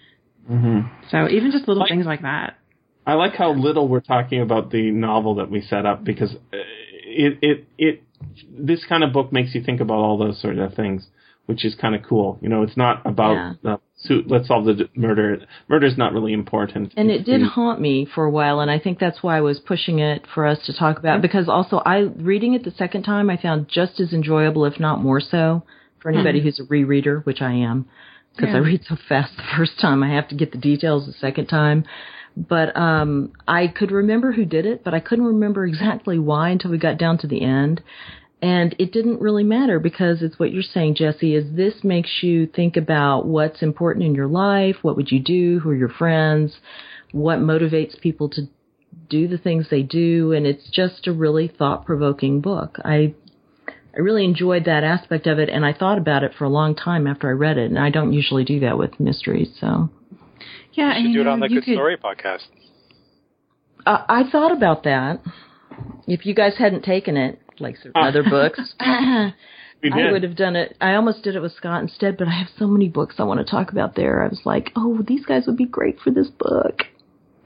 [0.51, 0.80] Mm-hmm.
[1.10, 2.59] So even just little Like- things like that.
[3.06, 6.56] I like how little we're talking about the novel that we set up because uh,
[7.04, 8.02] it it it
[8.56, 11.06] this kind of book makes you think about all those sort of things,
[11.46, 12.38] which is kind of cool.
[12.40, 13.72] You know, it's not about Yeah.
[13.72, 14.28] uh, suit.
[14.28, 15.40] Let's solve the murder.
[15.68, 15.86] murder.
[15.86, 16.92] is not really important.
[16.96, 19.36] And It's it did the- haunt me for a while, and I think that's why
[19.36, 21.22] I was pushing it for us to talk about.
[21.22, 25.00] Because also, I reading it the second time, I found just as enjoyable, if not
[25.02, 25.64] more so,
[26.00, 27.86] for anybody who's a rereader, which I am,
[28.36, 31.12] because I read so fast the first time, I have to get the details the
[31.12, 31.84] second time.
[32.36, 36.70] But um, I could remember who did it, but I couldn't remember exactly why until
[36.70, 37.82] we got down to the end.
[38.40, 42.46] And it didn't really matter because it's what you're saying, Jesse, is this makes you
[42.46, 46.56] think about what's important in your life, what would you do, who are your friends,
[47.12, 48.48] what motivates people to
[49.09, 52.78] do the things they do, and it's just a really thought provoking book.
[52.84, 53.14] I
[53.94, 56.74] I really enjoyed that aspect of it and I thought about it for a long
[56.74, 59.90] time after I read it, and I don't usually do that with mysteries, so
[60.72, 62.44] Yeah, You and should you do it know, on the Good could, Story podcast.
[63.86, 65.20] uh, I thought about that.
[66.06, 68.74] If you guys hadn't taken it, like certain other books.
[68.80, 69.32] I
[70.12, 70.76] would have done it.
[70.80, 73.44] I almost did it with Scott instead, but I have so many books I want
[73.44, 74.22] to talk about there.
[74.22, 76.82] I was like, oh, these guys would be great for this book.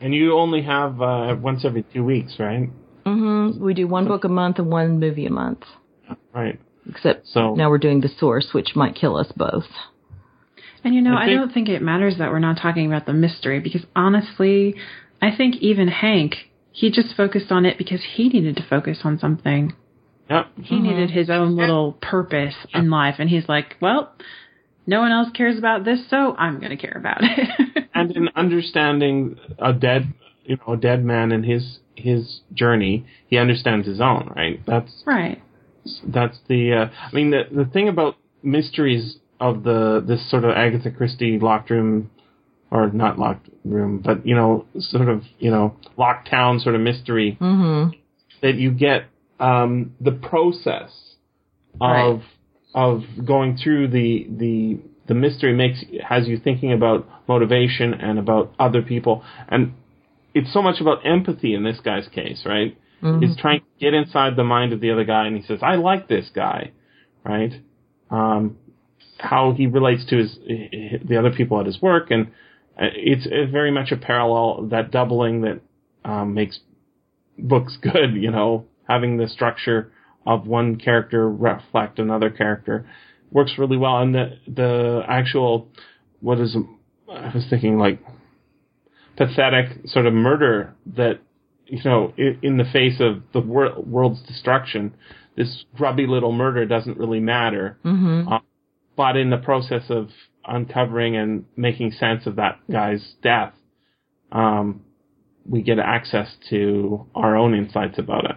[0.01, 2.69] And you only have uh, once every two weeks, right?
[3.07, 3.65] Mm-hmm.
[3.65, 5.61] We do one book a month and one movie a month.
[6.35, 6.61] Right.
[6.89, 9.65] Except So- now we're doing the source, which might kill us both.
[10.85, 13.13] And you know, I I, don't think it matters that we're not talking about the
[13.13, 14.75] mystery because honestly,
[15.21, 16.37] I think even Hank,
[16.73, 19.75] he just focused on it because he needed to focus on something.
[20.29, 20.47] Yep.
[20.63, 24.13] He needed his own little purpose in life, and he's like, well,
[24.87, 27.89] no one else cares about this, so I'm going to care about it.
[27.95, 30.13] and in understanding a dead,
[30.45, 34.61] you know, a dead man and his his journey, he understands his own, right?
[34.67, 35.43] That's right.
[36.07, 36.73] that's the.
[36.73, 41.39] Uh, I mean, the the thing about mysteries of the this sort of Agatha Christie
[41.39, 42.11] locked room,
[42.71, 46.81] or not locked room, but you know, sort of you know, locked town sort of
[46.81, 47.97] mystery Mm-hmm.
[48.43, 49.07] that you get
[49.41, 50.91] um, the process
[51.81, 52.21] of Right.
[52.75, 58.53] of going through the the the mystery makes has you thinking about motivation and about
[58.59, 59.73] other people and
[60.35, 62.77] it's so much about empathy in this guy's case right
[63.21, 65.75] he's trying to get inside the mind of the other guy and he says i
[65.77, 66.71] like this guy
[67.25, 67.53] right
[68.11, 68.57] um
[69.19, 70.39] how he relates to his
[71.05, 72.27] the other people at his work and
[72.79, 75.61] uh, it's, it's very much a parallel that doubling that
[76.05, 76.61] um, makes
[77.39, 79.93] books good you know having the structure
[80.27, 82.87] of one character reflect another character
[83.31, 85.69] works really well and the the actual
[86.21, 86.57] what is
[87.11, 88.01] I was thinking like
[89.17, 91.21] pathetic sort of murder that
[91.67, 94.95] you know in, in the face of the wor- world's destruction
[95.37, 98.29] this grubby little murder doesn't really matter Mm-hmm.
[98.33, 98.39] uh,
[98.97, 100.09] but in the process of
[100.47, 103.53] uncovering and making sense of that guy's death
[104.33, 104.83] um
[105.49, 108.37] we get access to our own insights about it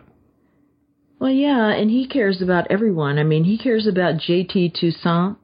[1.19, 3.17] Well, yeah, and he cares about everyone.
[3.19, 5.35] I mean, he cares about JT Toussaint.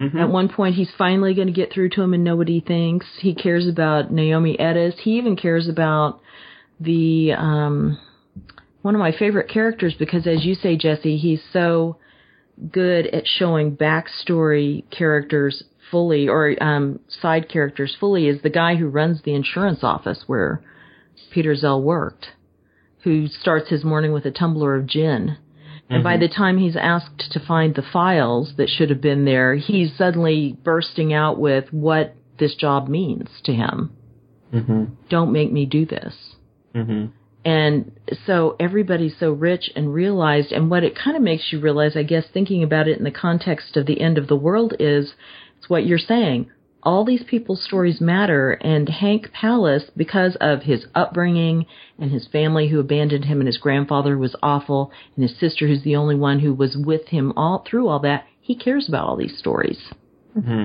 [0.00, 0.18] Mhm.
[0.18, 2.60] At one point, he's finally going to get through to him and know what he
[2.60, 3.06] thinks.
[3.20, 4.98] He cares about Naomi Eddes.
[5.00, 6.20] He even cares about
[6.80, 7.98] the um,
[8.82, 11.98] one of my favorite characters because, as you say, Jesse, he's so
[12.70, 18.28] good at showing backstory characters fully or um, side characters fully.
[18.28, 20.62] Is the guy who runs the insurance office where
[21.30, 22.28] Peter Zell worked,
[23.02, 25.36] who starts his morning with a tumbler of gin.
[25.92, 29.56] And by the time he's asked to find the files that should have been there,
[29.56, 33.90] he's suddenly bursting out with what this job means to him.
[34.52, 36.14] hmm Don't make me do this.
[36.72, 37.06] hmm
[37.44, 37.92] And
[38.26, 42.02] so everybody's so rich and realized, and what it kind of makes you realize, I
[42.02, 45.14] guess, thinking about it in the context of the end of the world is,
[45.58, 46.50] it's what you're saying.
[46.82, 51.66] All these people's stories matter, and Hank Palace, because of his upbringing
[51.98, 55.82] and his family who abandoned him, and his grandfather was awful, and his sister who's
[55.82, 59.16] the only one who was with him all through all that, he cares about all
[59.16, 59.90] these stories
[60.32, 60.64] hmm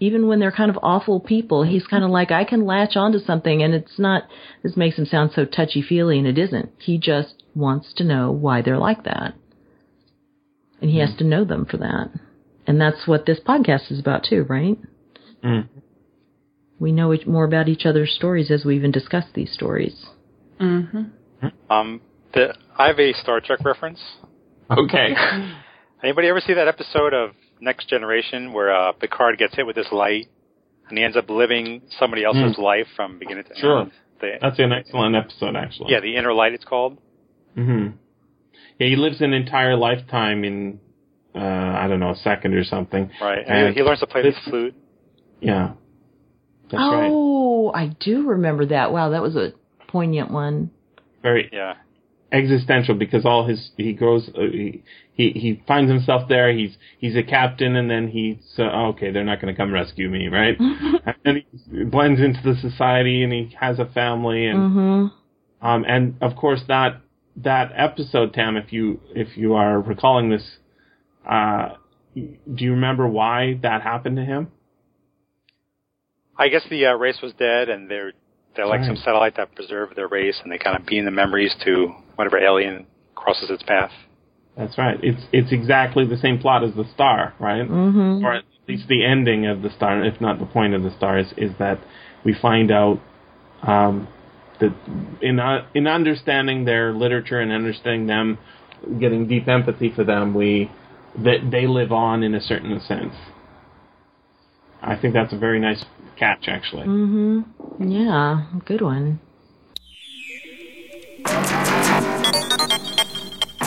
[0.00, 3.18] even when they're kind of awful people, he's kind of like, I can latch onto
[3.18, 4.24] something and it's not,
[4.62, 6.70] this makes him sound so touchy feely and it isn't.
[6.78, 9.34] He just wants to know why they're like that.
[10.80, 12.10] And he has to know them for that.
[12.66, 14.78] And that's what this podcast is about too, right?
[15.44, 15.68] Mm.
[16.78, 20.06] We know more about each other's stories as we even discuss these stories.
[20.58, 21.48] Mm-hmm.
[21.70, 22.00] Um,
[22.32, 24.00] the, I have a Star Trek reference.
[24.70, 25.14] Okay.
[26.02, 29.88] Anybody ever see that episode of Next Generation where uh, Picard gets hit with this
[29.92, 30.28] light
[30.88, 33.80] and he ends up living somebody else's life from beginning to Sure.
[33.82, 33.92] end?
[34.20, 35.92] The, That's an excellent episode, actually.
[35.92, 36.52] yeah, the inner light.
[36.52, 36.98] It's called.
[37.56, 37.96] Mm-hmm.
[38.78, 40.80] Yeah, he lives an entire lifetime in,
[41.34, 43.10] uh, I don't know, a second or something.
[43.20, 44.74] Right, and And he, he learns to play this- the flute.
[45.40, 45.72] Yeah.
[46.70, 47.08] That's right.
[47.10, 48.92] oh, I do remember that.
[48.92, 49.52] Wow, that was a
[49.88, 50.70] poignant one.
[51.22, 51.74] Very Yeah,
[52.32, 54.82] existential because all his he goes uh, he,
[55.12, 56.52] he he finds himself there.
[56.52, 59.10] He's he's a captain, and then he's uh, okay.
[59.10, 60.58] They're not going to come rescue me, right?
[60.60, 65.06] and then he blends into the society, and he has a family, and Mm-hmm.
[65.62, 67.00] Um, and of course that
[67.36, 70.42] that episode, Tam, if you if you are recalling this,
[71.28, 71.70] uh,
[72.14, 74.48] do you remember why that happened to him?
[76.36, 78.12] I guess the uh, race was dead, and they're
[78.56, 81.54] they're like some satellite that preserve their race, and they kind of beam the memories
[81.64, 83.92] to whatever alien crosses its path.
[84.56, 84.98] That's right.
[85.02, 87.62] It's it's exactly the same plot as the star, right?
[87.62, 88.24] Mm-hmm.
[88.24, 91.18] Or at least the ending of the star, if not the point of the star,
[91.18, 91.78] is, is that
[92.24, 93.00] we find out
[93.62, 94.08] um,
[94.60, 94.74] that
[95.22, 98.38] in uh, in understanding their literature and understanding them,
[99.00, 100.70] getting deep empathy for them, we
[101.16, 103.14] that they live on in a certain sense.
[104.82, 105.84] I think that's a very nice
[106.20, 106.86] catch, actually.
[106.86, 107.90] Mm-hmm.
[107.90, 109.18] Yeah, good one.